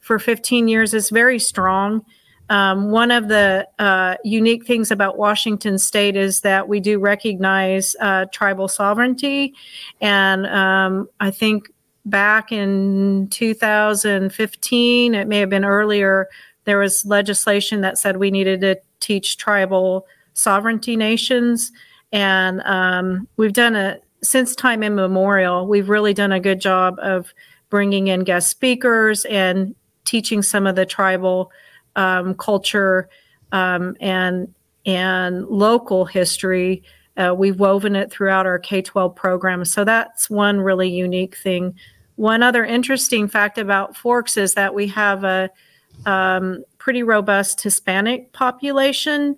for 0.00 0.18
15 0.18 0.68
years, 0.68 0.94
is 0.94 1.10
very 1.10 1.38
strong. 1.38 2.04
Um, 2.48 2.90
one 2.90 3.12
of 3.12 3.28
the 3.28 3.68
uh, 3.78 4.16
unique 4.24 4.66
things 4.66 4.90
about 4.90 5.16
Washington 5.16 5.78
State 5.78 6.16
is 6.16 6.40
that 6.40 6.68
we 6.68 6.80
do 6.80 6.98
recognize 6.98 7.94
uh, 8.00 8.24
tribal 8.32 8.66
sovereignty. 8.66 9.54
And 10.00 10.46
um, 10.46 11.08
I 11.20 11.30
think 11.30 11.70
back 12.04 12.52
in 12.52 13.28
2015, 13.30 15.14
it 15.14 15.28
may 15.28 15.38
have 15.38 15.50
been 15.50 15.64
earlier, 15.64 16.28
there 16.64 16.78
was 16.78 17.04
legislation 17.04 17.80
that 17.80 17.98
said 17.98 18.16
we 18.16 18.30
needed 18.30 18.60
to 18.60 18.78
teach 19.00 19.36
tribal 19.36 20.06
sovereignty 20.34 20.96
nations. 20.96 21.72
And 22.12 22.60
um, 22.62 23.28
we've 23.36 23.52
done 23.52 23.76
a, 23.76 23.98
since 24.22 24.54
time 24.54 24.82
immemorial, 24.82 25.66
we've 25.66 25.88
really 25.88 26.14
done 26.14 26.32
a 26.32 26.40
good 26.40 26.60
job 26.60 26.98
of 27.00 27.32
bringing 27.70 28.08
in 28.08 28.24
guest 28.24 28.50
speakers 28.50 29.24
and 29.26 29.74
teaching 30.04 30.42
some 30.42 30.66
of 30.66 30.76
the 30.76 30.84
tribal 30.86 31.52
um, 31.96 32.34
culture 32.34 33.08
um, 33.52 33.96
and 34.00 34.52
and 34.86 35.46
local 35.48 36.04
history. 36.04 36.82
Uh, 37.20 37.34
we've 37.34 37.60
woven 37.60 37.94
it 37.94 38.10
throughout 38.10 38.46
our 38.46 38.58
K 38.58 38.80
12 38.80 39.14
program. 39.14 39.64
So 39.64 39.84
that's 39.84 40.30
one 40.30 40.60
really 40.60 40.88
unique 40.88 41.36
thing. 41.36 41.74
One 42.16 42.42
other 42.42 42.64
interesting 42.64 43.28
fact 43.28 43.58
about 43.58 43.96
Forks 43.96 44.36
is 44.36 44.54
that 44.54 44.74
we 44.74 44.86
have 44.88 45.24
a 45.24 45.50
um, 46.06 46.64
pretty 46.78 47.02
robust 47.02 47.60
Hispanic 47.60 48.32
population. 48.32 49.36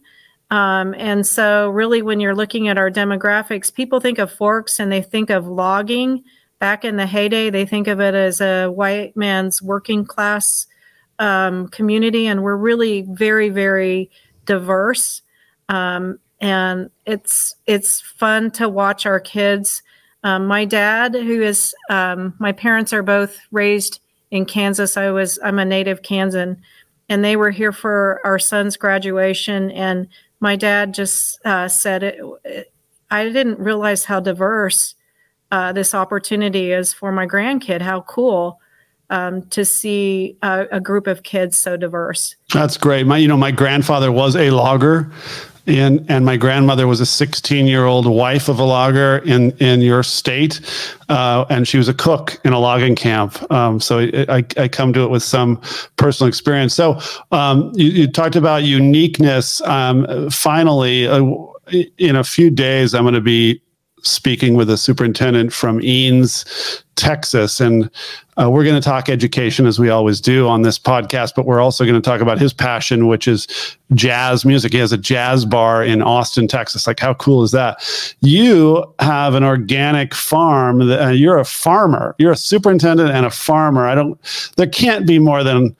Um, 0.51 0.95
and 0.95 1.27
so, 1.27 1.71
really, 1.71 2.03
when 2.03 2.21
you're 2.21 2.35
looking 2.35 2.69
at 2.69 2.79
our 2.79 2.91
demographics, 2.91 3.73
people 3.73 4.01
think 4.01 4.19
of 4.19 4.31
Forks 4.31 4.79
and 4.79 4.93
they 4.93 5.03
think 5.03 5.31
of 5.31 5.47
logging. 5.47 6.23
Back 6.59 6.85
in 6.85 6.97
the 6.97 7.07
heyday, 7.07 7.51
they 7.51 7.67
think 7.67 7.89
of 7.89 8.01
it 8.01 8.15
as 8.15 8.41
a 8.41 8.69
white 8.69 9.17
man's 9.17 9.61
working 9.61 10.05
class 10.05 10.67
um, 11.19 11.69
community, 11.69 12.27
and 12.27 12.43
we're 12.43 12.57
really 12.57 13.03
very, 13.09 13.49
very 13.49 14.11
diverse. 14.45 15.23
Um, 15.69 16.19
and 16.43 16.91
it's 17.07 17.55
it's 17.67 18.01
fun 18.01 18.51
to 18.51 18.69
watch 18.69 19.07
our 19.07 19.21
kids. 19.21 19.83
Um, 20.25 20.47
my 20.47 20.65
dad, 20.65 21.15
who 21.15 21.41
is 21.41 21.75
um, 21.89 22.35
my 22.39 22.53
parents 22.53 22.93
are 22.93 23.03
both 23.03 23.39
raised 23.53 24.01
in 24.31 24.45
Kansas. 24.45 24.97
I 24.97 25.11
was 25.11 25.39
I'm 25.43 25.61
a 25.61 25.65
native 25.65 26.03
Kansan, 26.03 26.61
and 27.09 27.25
they 27.25 27.37
were 27.37 27.51
here 27.51 27.73
for 27.73 28.21
our 28.25 28.41
son's 28.41 28.77
graduation. 28.77 29.71
And 29.71 30.09
my 30.41 30.57
dad 30.57 30.95
just 30.95 31.39
uh, 31.47 31.69
said 31.69 32.03
it, 32.03 32.21
it, 32.45 32.73
I 33.11 33.29
didn't 33.29 33.61
realize 33.61 34.05
how 34.05 34.19
diverse 34.19 34.97
uh, 35.53 35.73
this 35.73 35.95
opportunity 35.95 36.73
is 36.73 36.93
for 36.93 37.13
my 37.13 37.27
grandkid. 37.27 37.81
How 37.81 38.03
cool! 38.03 38.59
um, 39.11 39.43
to 39.51 39.63
see 39.63 40.39
a, 40.41 40.67
a, 40.73 40.81
group 40.81 41.07
of 41.07 41.23
kids 41.23 41.59
so 41.59 41.77
diverse. 41.77 42.35
That's 42.51 42.79
great. 42.79 43.07
My, 43.07 43.19
you 43.19 43.29
know, 43.29 43.37
my 43.37 43.51
grandfather 43.51 44.11
was 44.11 44.35
a 44.37 44.51
logger. 44.51 45.13
And, 45.67 46.05
and 46.09 46.25
my 46.25 46.37
grandmother 46.37 46.87
was 46.87 47.01
a 47.01 47.07
16 47.07 47.67
year 47.67 47.85
old 47.85 48.07
wife 48.07 48.49
of 48.49 48.59
a 48.59 48.65
logger 48.65 49.19
in, 49.19 49.53
in 49.59 49.81
your 49.81 50.03
state. 50.03 50.61
Uh, 51.09 51.45
and 51.51 51.69
she 51.69 51.79
was 51.79 51.89
a 51.89 51.95
cook 51.95 52.41
in 52.45 52.53
a 52.53 52.59
logging 52.59 52.97
camp. 52.97 53.51
Um, 53.53 53.81
so 53.81 54.01
I, 54.01 54.45
I 54.57 54.69
come 54.69 54.93
to 54.95 55.03
it 55.03 55.11
with 55.11 55.23
some 55.23 55.61
personal 55.97 56.29
experience. 56.29 56.75
So 56.75 56.99
um, 57.31 57.73
you, 57.75 57.89
you, 57.89 58.07
talked 58.11 58.37
about 58.37 58.65
uniqueness. 58.65 59.61
Um, 59.63 60.31
finally, 60.31 61.07
uh, 61.07 61.23
in 61.99 62.17
a 62.17 62.25
few 62.25 62.51
days, 62.51 62.95
I'm 62.95 63.05
going 63.05 63.15
to 63.15 63.21
be 63.21 63.63
speaking 64.03 64.55
with 64.55 64.69
a 64.69 64.77
superintendent 64.77 65.53
from 65.53 65.81
Eanes, 65.81 66.83
Texas. 66.97 67.61
And 67.61 67.91
uh, 68.37 68.51
we're 68.51 68.65
going 68.65 68.81
to 68.81 68.81
talk 68.81 69.09
education 69.09 69.67
as 69.67 69.79
we 69.79 69.89
always 69.89 70.21
do 70.21 70.49
on 70.49 70.63
this 70.63 70.79
podcast, 70.79 71.35
but 71.35 71.47
we're 71.47 71.61
also 71.61 71.85
going 71.85 72.01
to 72.01 72.01
talk 72.01 72.21
about 72.21 72.39
his 72.39 72.53
passion, 72.53 73.07
which 73.07 73.27
is 73.27 73.77
jazz 73.95 74.45
music. 74.45 74.73
He 74.73 74.79
has 74.79 74.93
a 74.93 74.99
jazz 74.99 75.45
bar 75.45 75.85
in 75.85 76.03
Austin, 76.03 76.49
Texas. 76.49 76.87
Like, 76.87 77.01
how 77.01 77.15
cool 77.15 77.43
is 77.43 77.53
that? 77.53 77.83
You 78.21 78.85
have 78.99 79.35
an 79.35 79.45
organic 79.45 80.15
farm. 80.15 80.87
That, 80.87 81.09
uh, 81.09 81.11
you're 81.11 81.39
a 81.39 81.45
farmer. 81.45 82.15
You're 82.19 82.33
a 82.33 82.37
superintendent 82.37 83.11
and 83.11 83.25
a 83.27 83.31
farmer. 83.31 83.87
I 83.87 83.95
don't, 83.95 84.19
there 84.57 84.69
can't 84.69 85.07
be 85.07 85.19
more 85.19 85.43
than 85.43 85.77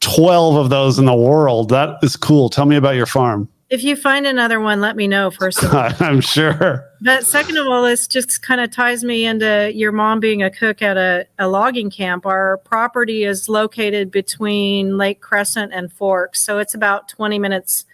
12 0.00 0.56
of 0.56 0.70
those 0.70 0.98
in 0.98 1.04
the 1.04 1.14
world. 1.14 1.70
That 1.70 1.98
is 2.02 2.16
cool. 2.16 2.48
Tell 2.48 2.66
me 2.66 2.76
about 2.76 2.96
your 2.96 3.06
farm. 3.06 3.48
If 3.68 3.82
you 3.82 3.96
find 3.96 4.26
another 4.26 4.60
one, 4.60 4.80
let 4.80 4.94
me 4.94 5.08
know 5.08 5.30
first 5.30 5.62
of 5.62 5.74
all. 5.74 5.90
I'm 5.98 6.20
sure. 6.20 6.88
But 7.00 7.26
second 7.26 7.56
of 7.56 7.66
all, 7.66 7.82
this 7.82 8.06
just 8.06 8.42
kind 8.42 8.60
of 8.60 8.70
ties 8.70 9.02
me 9.02 9.26
into 9.26 9.72
your 9.74 9.90
mom 9.90 10.20
being 10.20 10.42
a 10.42 10.50
cook 10.50 10.82
at 10.82 10.96
a, 10.96 11.26
a 11.38 11.48
logging 11.48 11.90
camp. 11.90 12.26
Our 12.26 12.58
property 12.58 13.24
is 13.24 13.48
located 13.48 14.12
between 14.12 14.96
Lake 14.96 15.20
Crescent 15.20 15.72
and 15.72 15.92
Forks. 15.92 16.42
So 16.42 16.58
it's 16.58 16.74
about 16.74 17.08
20 17.08 17.40
minutes 17.40 17.84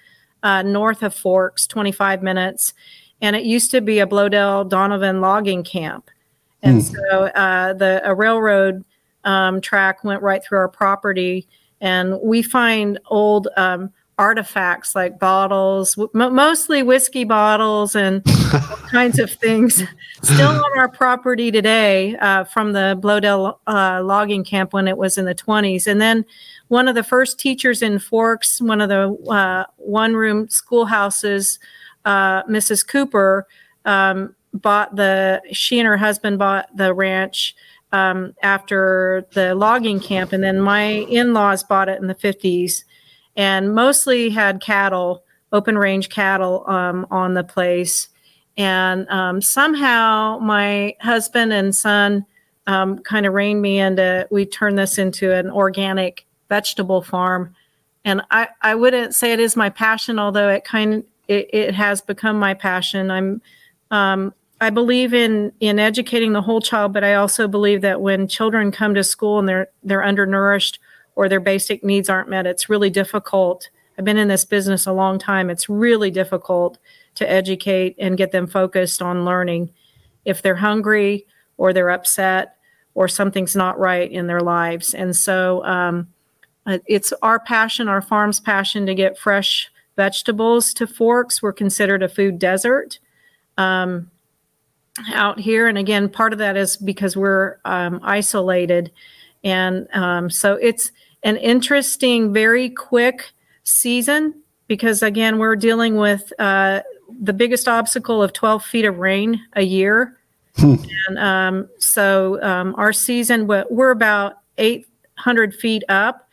uh, 0.43 0.63
north 0.63 1.03
of 1.03 1.15
Forks, 1.15 1.67
25 1.67 2.23
minutes. 2.23 2.75
And 3.23 3.35
it 3.35 3.45
used 3.45 3.71
to 3.71 3.81
be 3.81 4.01
a 4.01 4.07
Bloedel 4.07 4.69
Donovan 4.69 5.21
logging 5.21 5.65
camp. 5.65 6.11
And 6.63 6.83
mm. 6.83 6.95
so 6.95 7.25
uh, 7.29 7.73
the 7.73 8.03
a 8.05 8.15
railroad 8.15 8.85
um, 9.25 9.61
track 9.61 10.05
went 10.05 10.23
right 10.23 10.45
through 10.45 10.59
our 10.59 10.69
property. 10.69 11.49
And 11.81 12.21
we 12.23 12.43
find 12.43 12.99
old 13.07 13.49
um, 13.57 13.91
artifacts 14.19 14.95
like 14.95 15.19
bottles, 15.19 15.99
m- 15.99 16.35
mostly 16.35 16.83
whiskey 16.83 17.25
bottles 17.25 17.97
and 17.97 18.23
all 18.53 18.61
kinds 18.91 19.19
of 19.19 19.31
things, 19.31 19.83
still 20.23 20.49
on 20.49 20.79
our 20.79 20.89
property 20.89 21.51
today 21.51 22.17
uh, 22.17 22.45
from 22.45 22.73
the 22.73 22.99
Bloedel 23.01 23.59
uh, 23.67 24.03
logging 24.03 24.45
camp 24.45 24.73
when 24.73 24.87
it 24.87 24.97
was 24.97 25.17
in 25.17 25.25
the 25.25 25.35
20s. 25.35 25.87
And 25.87 26.01
then 26.01 26.25
one 26.69 26.89
of 26.89 26.95
the 26.95 27.03
first 27.05 27.39
teachers 27.39 27.83
in 27.83 27.99
Forks, 27.99 28.61
one 28.61 28.81
of 28.81 28.89
the 28.89 29.13
uh, 29.31 29.65
one 29.77 30.15
room 30.15 30.49
schoolhouses, 30.49 31.59
uh, 32.05 32.43
Mrs. 32.45 32.87
Cooper, 32.87 33.47
um, 33.85 34.35
bought 34.53 34.95
the, 34.97 35.41
she 35.53 35.79
and 35.79 35.87
her 35.87 35.97
husband 35.97 36.39
bought 36.39 36.75
the 36.77 36.95
ranch. 36.95 37.55
Um, 37.95 38.35
after 38.43 39.27
the 39.35 39.55
logging 39.55 40.01
camp, 40.01 40.33
and 40.33 40.43
then 40.43 40.63
my 40.63 40.83
in 40.83 41.35
laws 41.35 41.63
bought 41.63 41.91
it 41.91 42.01
in 42.01 42.07
the 42.07 42.15
50s 42.15 42.85
and 43.37 43.75
mostly 43.75 44.31
had 44.31 44.61
cattle, 44.61 45.25
open 45.53 45.79
range 45.79 46.09
cattle 46.09 46.65
um, 46.69 47.07
on 47.11 47.35
the 47.35 47.45
place. 47.45 48.09
And 48.57 49.09
um, 49.09 49.41
somehow 49.41 50.39
my 50.41 50.95
husband 51.01 51.53
and 51.53 51.75
son 51.75 52.27
um, 52.67 52.99
kind 52.99 53.27
of 53.27 53.33
reined 53.33 53.63
me 53.63 53.79
into, 53.79 54.29
we 54.31 54.45
turned 54.47 54.79
this 54.79 54.99
into 54.99 55.33
an 55.33 55.51
organic 55.51 56.27
vegetable 56.49 57.03
farm. 57.03 57.55
And 58.05 58.23
I, 58.31 58.49
I 58.61 58.75
wouldn't 58.75 59.15
say 59.15 59.33
it 59.33 59.41
is 59.41 59.57
my 59.57 59.71
passion, 59.71 60.19
although 60.19 60.49
it 60.49 60.65
kind 60.65 61.05
it, 61.29 61.49
it 61.53 61.75
has 61.75 62.01
become 62.01 62.39
my 62.39 62.55
passion. 62.55 63.11
I'm 63.11 63.43
um, 63.91 64.35
I 64.61 64.71
believe 64.71 65.15
in 65.15 65.53
in 65.61 65.79
educating 65.79 66.33
the 66.33 66.43
whole 66.43 66.61
child, 66.61 66.93
but 66.93 67.05
I 67.05 67.15
also 67.15 67.49
believe 67.49 67.81
that 67.83 68.01
when 68.01 68.29
children 68.29 68.71
come 68.71 68.95
to 68.95 69.05
school 69.05 69.39
and 69.39 69.49
they're 69.49 69.69
they're 69.83 70.05
undernourished 70.05 70.79
or 71.15 71.29
their 71.29 71.41
basic 71.41 71.85
needs 71.85 72.09
aren't 72.09 72.29
met, 72.29 72.47
it's 72.47 72.69
really 72.69 72.91
difficult. 72.91 73.69
I've 73.99 74.05
been 74.05 74.17
in 74.17 74.29
this 74.29 74.45
business 74.45 74.87
a 74.87 74.93
long 74.93 75.19
time. 75.19 75.51
It's 75.51 75.69
really 75.69 76.11
difficult 76.11 76.79
to 77.17 77.31
educate 77.31 77.95
and 77.99 78.17
get 78.17 78.33
them 78.33 78.47
focused 78.47 79.03
on 79.03 79.25
learning. 79.25 79.71
If 80.25 80.41
they're 80.41 80.57
hungry 80.57 81.27
or 81.57 81.73
they're 81.73 81.91
upset 81.91 82.57
or 82.95 83.09
something's 83.09 83.57
not 83.57 83.79
right 83.79 84.11
in 84.11 84.27
their 84.27 84.41
lives, 84.41 84.95
and 84.95 85.15
so 85.15 85.65
um, 85.65 86.09
it's 86.87 87.13
our 87.23 87.41
passion, 87.41 87.89
our 87.89 88.03
farm's 88.03 88.41
passion, 88.41 88.87
to 88.87 88.95
get 88.95 89.19
fresh 89.19 89.71
vegetables 89.97 90.73
to 90.75 90.87
Forks. 90.87 91.43
We're 91.43 91.53
considered 91.53 92.03
a 92.03 92.09
food 92.09 92.39
desert 92.39 92.99
um, 93.59 94.11
out 95.13 95.41
here. 95.41 95.69
And 95.69 95.79
again, 95.79 96.09
part 96.09 96.33
of 96.33 96.39
that 96.39 96.57
is 96.57 96.77
because 96.77 97.17
we're 97.17 97.59
um, 97.65 98.01
isolated. 98.03 98.91
And 99.45 99.89
um, 99.93 100.31
so 100.31 100.55
it's 100.55 100.93
an 101.23 101.37
interesting, 101.37 102.33
very 102.33 102.71
quick 102.71 103.33
season 103.65 104.43
because, 104.67 105.03
again, 105.03 105.39
we're 105.39 105.57
dealing 105.57 105.97
with 105.97 106.33
uh, 106.39 106.81
the 107.21 107.33
biggest 107.33 107.69
obstacle 107.69 108.23
of 108.23 108.33
12 108.33 108.65
feet 108.65 108.85
of 108.85 108.99
rain 108.99 109.41
a 109.55 109.63
year. 109.63 110.19
Hmm. 110.57 110.77
And 111.09 111.19
um, 111.19 111.69
so 111.79 112.43
um, 112.43 112.75
our 112.77 112.93
season, 112.93 113.47
we're 113.47 113.91
about 113.91 114.39
800 114.59 115.55
feet 115.55 115.85
up 115.89 116.29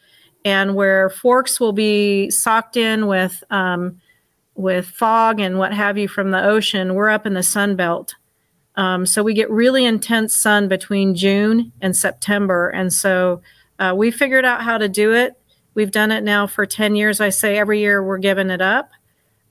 and 0.46 0.76
where 0.76 1.10
forks 1.10 1.60
will 1.60 1.74
be 1.74 2.30
socked 2.30 2.78
in 2.78 3.08
with 3.08 3.44
um, 3.50 4.00
with 4.60 4.88
fog 4.88 5.40
and 5.40 5.58
what 5.58 5.74
have 5.74 5.98
you 5.98 6.08
from 6.08 6.32
the 6.32 6.44
ocean, 6.44 6.94
we're 6.94 7.10
up 7.10 7.26
in 7.26 7.34
the 7.34 7.42
sun 7.42 7.78
belt. 7.78 8.16
Um, 8.76 9.06
so 9.06 9.24
we 9.24 9.34
get 9.34 9.50
really 9.50 9.86
intense 9.86 10.36
sun 10.36 10.68
between 10.68 11.16
June 11.16 11.72
and 11.82 11.96
September. 11.96 12.68
And 12.70 12.92
so 12.92 13.42
uh, 13.80 13.94
we 13.96 14.12
figured 14.12 14.46
out 14.46 14.62
how 14.62 14.78
to 14.78 14.88
do 14.88 15.14
it. 15.14 15.34
We've 15.74 15.92
done 15.92 16.12
it 16.12 16.24
now 16.24 16.46
for 16.48 16.66
10 16.66 16.96
years. 16.96 17.22
I 17.22 17.30
say 17.30 17.58
every 17.58 17.80
year 17.80 18.04
we're 18.04 18.18
giving 18.18 18.50
it 18.50 18.62
up. 18.62 18.90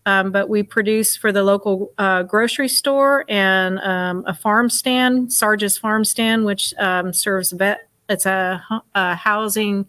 Um, 0.06 0.30
but 0.30 0.48
we 0.48 0.62
produce 0.62 1.16
for 1.16 1.32
the 1.32 1.42
local 1.42 1.92
uh, 1.98 2.22
grocery 2.22 2.68
store 2.68 3.26
and 3.28 3.78
um, 3.80 4.24
a 4.26 4.32
farm 4.32 4.70
stand, 4.70 5.32
Sarge's 5.32 5.76
Farm 5.76 6.02
Stand, 6.04 6.46
which 6.46 6.72
um, 6.78 7.12
serves 7.12 7.52
vet. 7.52 7.88
It's 8.08 8.24
a, 8.24 8.64
a 8.94 9.14
housing 9.16 9.86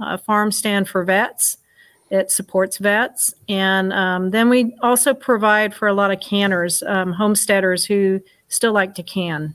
a 0.00 0.18
farm 0.18 0.50
stand 0.50 0.88
for 0.88 1.04
vets. 1.04 1.58
It 2.10 2.30
supports 2.30 2.78
vets. 2.78 3.34
And 3.48 3.92
um, 3.92 4.30
then 4.30 4.48
we 4.48 4.76
also 4.82 5.14
provide 5.14 5.74
for 5.74 5.86
a 5.86 5.94
lot 5.94 6.10
of 6.10 6.20
canners, 6.20 6.82
um, 6.82 7.12
homesteaders 7.12 7.84
who 7.84 8.20
still 8.48 8.72
like 8.72 8.94
to 8.96 9.02
can. 9.02 9.54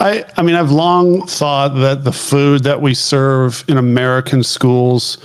I, 0.00 0.24
I 0.36 0.42
mean, 0.42 0.56
I've 0.56 0.72
long 0.72 1.26
thought 1.26 1.74
that 1.76 2.04
the 2.04 2.12
food 2.12 2.64
that 2.64 2.80
we 2.80 2.94
serve 2.94 3.64
in 3.68 3.76
American 3.76 4.42
schools 4.42 5.18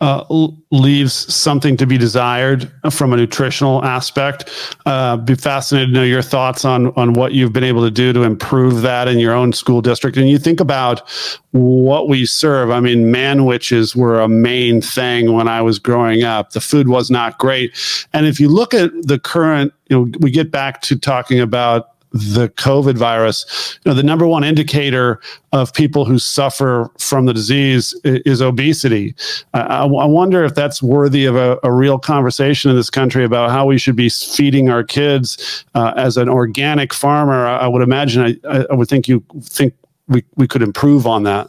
uh, 0.00 0.24
leaves 0.70 1.12
something 1.12 1.76
to 1.76 1.86
be 1.86 1.98
desired 1.98 2.72
from 2.90 3.12
a 3.12 3.16
nutritional 3.16 3.84
aspect. 3.84 4.48
Uh, 4.86 5.18
be 5.18 5.34
fascinated 5.34 5.90
to 5.90 5.92
know 5.92 6.02
your 6.02 6.22
thoughts 6.22 6.64
on 6.64 6.86
on 6.96 7.12
what 7.12 7.32
you've 7.32 7.52
been 7.52 7.64
able 7.64 7.82
to 7.82 7.90
do 7.90 8.12
to 8.14 8.22
improve 8.22 8.80
that 8.80 9.08
in 9.08 9.18
your 9.18 9.34
own 9.34 9.52
school 9.52 9.82
district. 9.82 10.16
And 10.16 10.28
you 10.28 10.38
think 10.38 10.58
about 10.58 11.06
what 11.50 12.08
we 12.08 12.24
serve. 12.24 12.70
I 12.70 12.80
mean, 12.80 13.12
manwiches 13.12 13.94
were 13.94 14.20
a 14.20 14.28
main 14.28 14.80
thing 14.80 15.34
when 15.34 15.48
I 15.48 15.60
was 15.60 15.78
growing 15.78 16.22
up. 16.22 16.52
The 16.52 16.62
food 16.62 16.88
was 16.88 17.10
not 17.10 17.36
great, 17.36 17.76
and 18.14 18.24
if 18.24 18.40
you 18.40 18.48
look 18.48 18.72
at 18.72 18.90
the 19.02 19.18
current, 19.18 19.74
you 19.90 19.96
know, 19.96 20.18
we 20.20 20.30
get 20.30 20.50
back 20.50 20.80
to 20.82 20.98
talking 20.98 21.40
about 21.40 21.89
the 22.12 22.48
COVID 22.50 22.96
virus, 22.96 23.78
you 23.84 23.90
know, 23.90 23.94
the 23.94 24.02
number 24.02 24.26
one 24.26 24.42
indicator 24.42 25.20
of 25.52 25.72
people 25.72 26.04
who 26.04 26.18
suffer 26.18 26.90
from 26.98 27.26
the 27.26 27.32
disease 27.32 27.94
is, 28.04 28.22
is 28.26 28.42
obesity. 28.42 29.14
I, 29.54 29.60
I, 29.60 29.84
wonder 29.84 30.44
if 30.44 30.54
that's 30.54 30.82
worthy 30.82 31.24
of 31.24 31.36
a, 31.36 31.58
a, 31.62 31.72
real 31.72 31.98
conversation 31.98 32.70
in 32.70 32.76
this 32.76 32.90
country 32.90 33.24
about 33.24 33.50
how 33.50 33.66
we 33.66 33.78
should 33.78 33.96
be 33.96 34.08
feeding 34.08 34.70
our 34.70 34.82
kids. 34.82 35.64
Uh, 35.74 35.92
as 35.96 36.16
an 36.16 36.28
organic 36.28 36.92
farmer, 36.92 37.46
I, 37.46 37.58
I 37.58 37.66
would 37.68 37.82
imagine, 37.82 38.38
I, 38.48 38.66
I 38.70 38.74
would 38.74 38.88
think 38.88 39.06
you 39.06 39.24
think 39.42 39.74
we, 40.08 40.24
we 40.36 40.48
could 40.48 40.62
improve 40.62 41.06
on 41.06 41.22
that. 41.24 41.48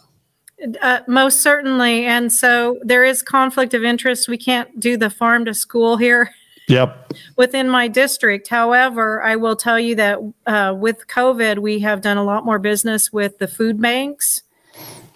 Uh, 0.81 0.99
most 1.07 1.41
certainly. 1.41 2.05
And 2.05 2.31
so 2.31 2.79
there 2.83 3.03
is 3.03 3.23
conflict 3.23 3.73
of 3.73 3.83
interest. 3.83 4.27
We 4.27 4.37
can't 4.37 4.79
do 4.79 4.95
the 4.95 5.09
farm 5.09 5.45
to 5.45 5.53
school 5.55 5.97
here. 5.97 6.31
Yep. 6.71 7.13
Within 7.35 7.69
my 7.69 7.87
district. 7.87 8.47
However, 8.47 9.21
I 9.21 9.35
will 9.35 9.55
tell 9.55 9.79
you 9.79 9.95
that 9.95 10.19
uh, 10.47 10.73
with 10.77 11.07
COVID, 11.07 11.59
we 11.59 11.79
have 11.79 12.01
done 12.01 12.17
a 12.17 12.23
lot 12.23 12.45
more 12.45 12.59
business 12.59 13.11
with 13.11 13.37
the 13.39 13.47
food 13.47 13.81
banks. 13.81 14.43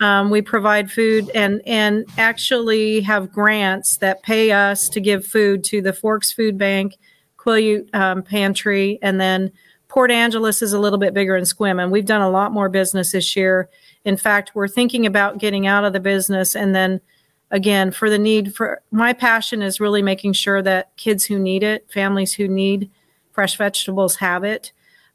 Um, 0.02 0.30
we 0.30 0.42
provide 0.42 0.92
food 0.92 1.32
and 1.34 1.62
and 1.66 2.06
actually 2.18 3.00
have 3.02 3.32
grants 3.32 3.98
that 3.98 4.22
pay 4.24 4.52
us 4.52 4.90
to 4.90 5.00
give 5.00 5.26
food 5.26 5.64
to 5.66 5.82
the 5.82 5.94
Forks 5.94 6.34
Food 6.34 6.58
Bank, 6.58 6.98
Quileute 7.38 7.94
um, 7.96 8.22
Pantry, 8.22 9.00
and 9.02 9.22
then 9.22 9.52
Port 9.88 10.12
Angeles 10.12 10.62
is 10.62 10.74
a 10.74 10.80
little 10.80 11.00
bit 11.00 11.14
bigger 11.14 11.38
in 11.38 11.46
Sequim, 11.46 11.82
and 11.82 11.90
we've 11.90 12.06
done 12.06 12.22
a 12.22 12.30
lot 12.30 12.52
more 12.52 12.68
business 12.68 13.14
this 13.14 13.38
year. 13.38 13.70
In 14.04 14.18
fact, 14.18 14.52
we're 14.54 14.68
thinking 14.68 15.06
about 15.06 15.38
getting 15.38 15.66
out 15.66 15.86
of 15.86 15.94
the 15.94 16.02
business 16.02 16.54
and 16.54 16.76
then 16.76 17.00
again 17.52 17.92
for 17.92 18.10
the 18.10 18.18
need 18.18 18.56
for 18.56 18.82
my 18.92 19.14
passion 19.14 19.62
is 19.62 19.80
really 19.80 20.02
making 20.02 20.34
sure 20.34 20.62
that 20.62 20.96
kids 20.98 21.26
who 21.26 21.38
need 21.38 21.64
it 21.64 21.90
families 21.92 22.34
who 22.34 22.48
need 22.48 22.90
fresh 23.36 23.58
vegetables 23.58 24.16
have 24.16 24.44
it. 24.44 24.72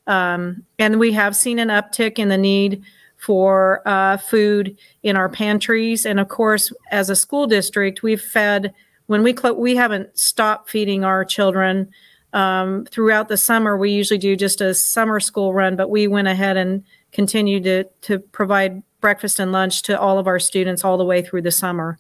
Um, 0.07 0.65
and 0.79 0.99
we 0.99 1.13
have 1.13 1.35
seen 1.35 1.59
an 1.59 1.69
uptick 1.69 2.19
in 2.19 2.29
the 2.29 2.39
need 2.39 2.83
for 3.17 3.83
uh, 3.87 4.19
food 4.19 4.77
in 5.03 5.17
our 5.17 5.29
pantries. 5.29 6.07
And 6.07 6.21
of 6.21 6.29
course 6.29 6.73
as 6.91 7.11
a 7.11 7.17
school 7.17 7.47
district 7.47 8.03
we've 8.03 8.21
fed 8.21 8.73
when 9.07 9.23
we 9.23 9.35
cl- 9.35 9.57
we 9.57 9.75
haven't 9.75 10.17
stopped 10.17 10.71
feeding 10.71 11.03
our 11.03 11.25
children 11.25 11.91
um, 12.33 12.87
throughout 12.91 13.29
the 13.29 13.37
summer. 13.37 13.77
We 13.77 13.91
usually 13.91 14.19
do 14.19 14.37
just 14.37 14.61
a 14.61 14.75
summer 14.75 15.19
school 15.19 15.53
run 15.53 15.77
but 15.77 15.91
we 15.91 16.07
went 16.07 16.29
ahead 16.29 16.57
and 16.57 16.85
continued 17.13 17.65
to, 17.65 17.85
to 18.03 18.19
provide 18.19 18.83
breakfast 19.01 19.41
and 19.41 19.53
lunch 19.53 19.83
to 19.83 19.99
all 19.99 20.19
of 20.19 20.27
our 20.27 20.39
students 20.39 20.85
all 20.85 20.99
the 20.99 21.05
way 21.05 21.23
through 21.23 21.43
the 21.43 21.51
summer. 21.51 21.99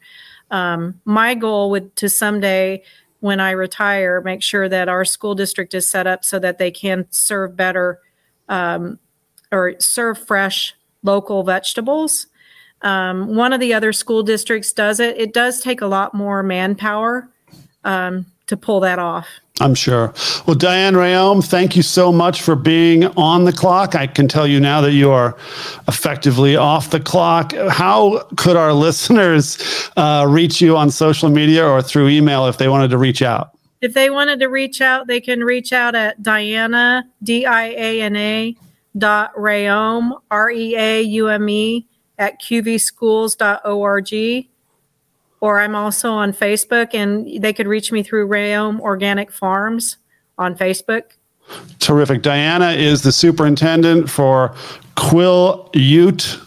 Um, 0.50 1.00
my 1.04 1.34
goal 1.34 1.70
would 1.70 1.96
to 1.96 2.08
someday, 2.08 2.82
when 3.20 3.40
I 3.40 3.52
retire, 3.52 4.20
make 4.20 4.42
sure 4.42 4.68
that 4.68 4.88
our 4.88 5.04
school 5.04 5.34
district 5.34 5.74
is 5.74 5.88
set 5.88 6.06
up 6.06 6.24
so 6.24 6.38
that 6.38 6.58
they 6.58 6.70
can 6.70 7.06
serve 7.10 7.56
better 7.56 8.00
um, 8.48 8.98
or 9.52 9.74
serve 9.78 10.18
fresh 10.18 10.74
local 11.02 11.42
vegetables. 11.42 12.26
Um, 12.82 13.34
one 13.36 13.52
of 13.52 13.60
the 13.60 13.74
other 13.74 13.92
school 13.92 14.22
districts 14.22 14.72
does 14.72 15.00
it. 15.00 15.18
It 15.18 15.34
does 15.34 15.60
take 15.60 15.80
a 15.80 15.86
lot 15.86 16.14
more 16.14 16.42
manpower 16.42 17.28
um, 17.84 18.26
to 18.50 18.56
pull 18.56 18.80
that 18.80 18.98
off. 18.98 19.26
I'm 19.60 19.74
sure. 19.74 20.12
Well, 20.46 20.56
Diane 20.56 20.94
Reaume, 20.94 21.44
thank 21.44 21.76
you 21.76 21.82
so 21.82 22.12
much 22.12 22.42
for 22.42 22.56
being 22.56 23.04
on 23.16 23.44
the 23.44 23.52
clock. 23.52 23.94
I 23.94 24.06
can 24.06 24.26
tell 24.26 24.46
you 24.46 24.58
now 24.58 24.80
that 24.80 24.92
you 24.92 25.10
are 25.10 25.36
effectively 25.86 26.56
off 26.56 26.90
the 26.90 27.00
clock. 27.00 27.52
How 27.68 28.20
could 28.36 28.56
our 28.56 28.72
listeners 28.72 29.58
uh, 29.96 30.26
reach 30.28 30.60
you 30.60 30.76
on 30.76 30.90
social 30.90 31.28
media 31.28 31.66
or 31.66 31.82
through 31.82 32.08
email 32.08 32.46
if 32.46 32.58
they 32.58 32.68
wanted 32.68 32.90
to 32.90 32.98
reach 32.98 33.22
out? 33.22 33.56
If 33.80 33.94
they 33.94 34.10
wanted 34.10 34.40
to 34.40 34.48
reach 34.48 34.80
out, 34.80 35.06
they 35.06 35.20
can 35.20 35.40
reach 35.40 35.72
out 35.72 35.94
at 35.94 36.22
Diana, 36.22 37.04
D 37.22 37.46
I 37.46 37.68
A 37.68 38.02
N 38.02 38.16
A, 38.16 38.56
dot 38.98 39.34
Reaume, 39.34 40.20
R 40.30 40.50
E 40.50 40.76
A 40.76 41.02
U 41.02 41.28
M 41.28 41.48
E, 41.48 41.86
at 42.18 42.42
qvschools.org 42.42 44.46
or 45.40 45.60
I'm 45.60 45.74
also 45.74 46.10
on 46.10 46.32
Facebook, 46.32 46.94
and 46.94 47.42
they 47.42 47.52
could 47.52 47.66
reach 47.66 47.90
me 47.92 48.02
through 48.02 48.28
Reaume 48.28 48.80
Organic 48.80 49.32
Farms 49.32 49.96
on 50.38 50.54
Facebook. 50.54 51.02
Terrific. 51.78 52.22
Diana 52.22 52.72
is 52.72 53.02
the 53.02 53.12
superintendent 53.12 54.08
for 54.08 54.54
Quillayute 54.96 56.40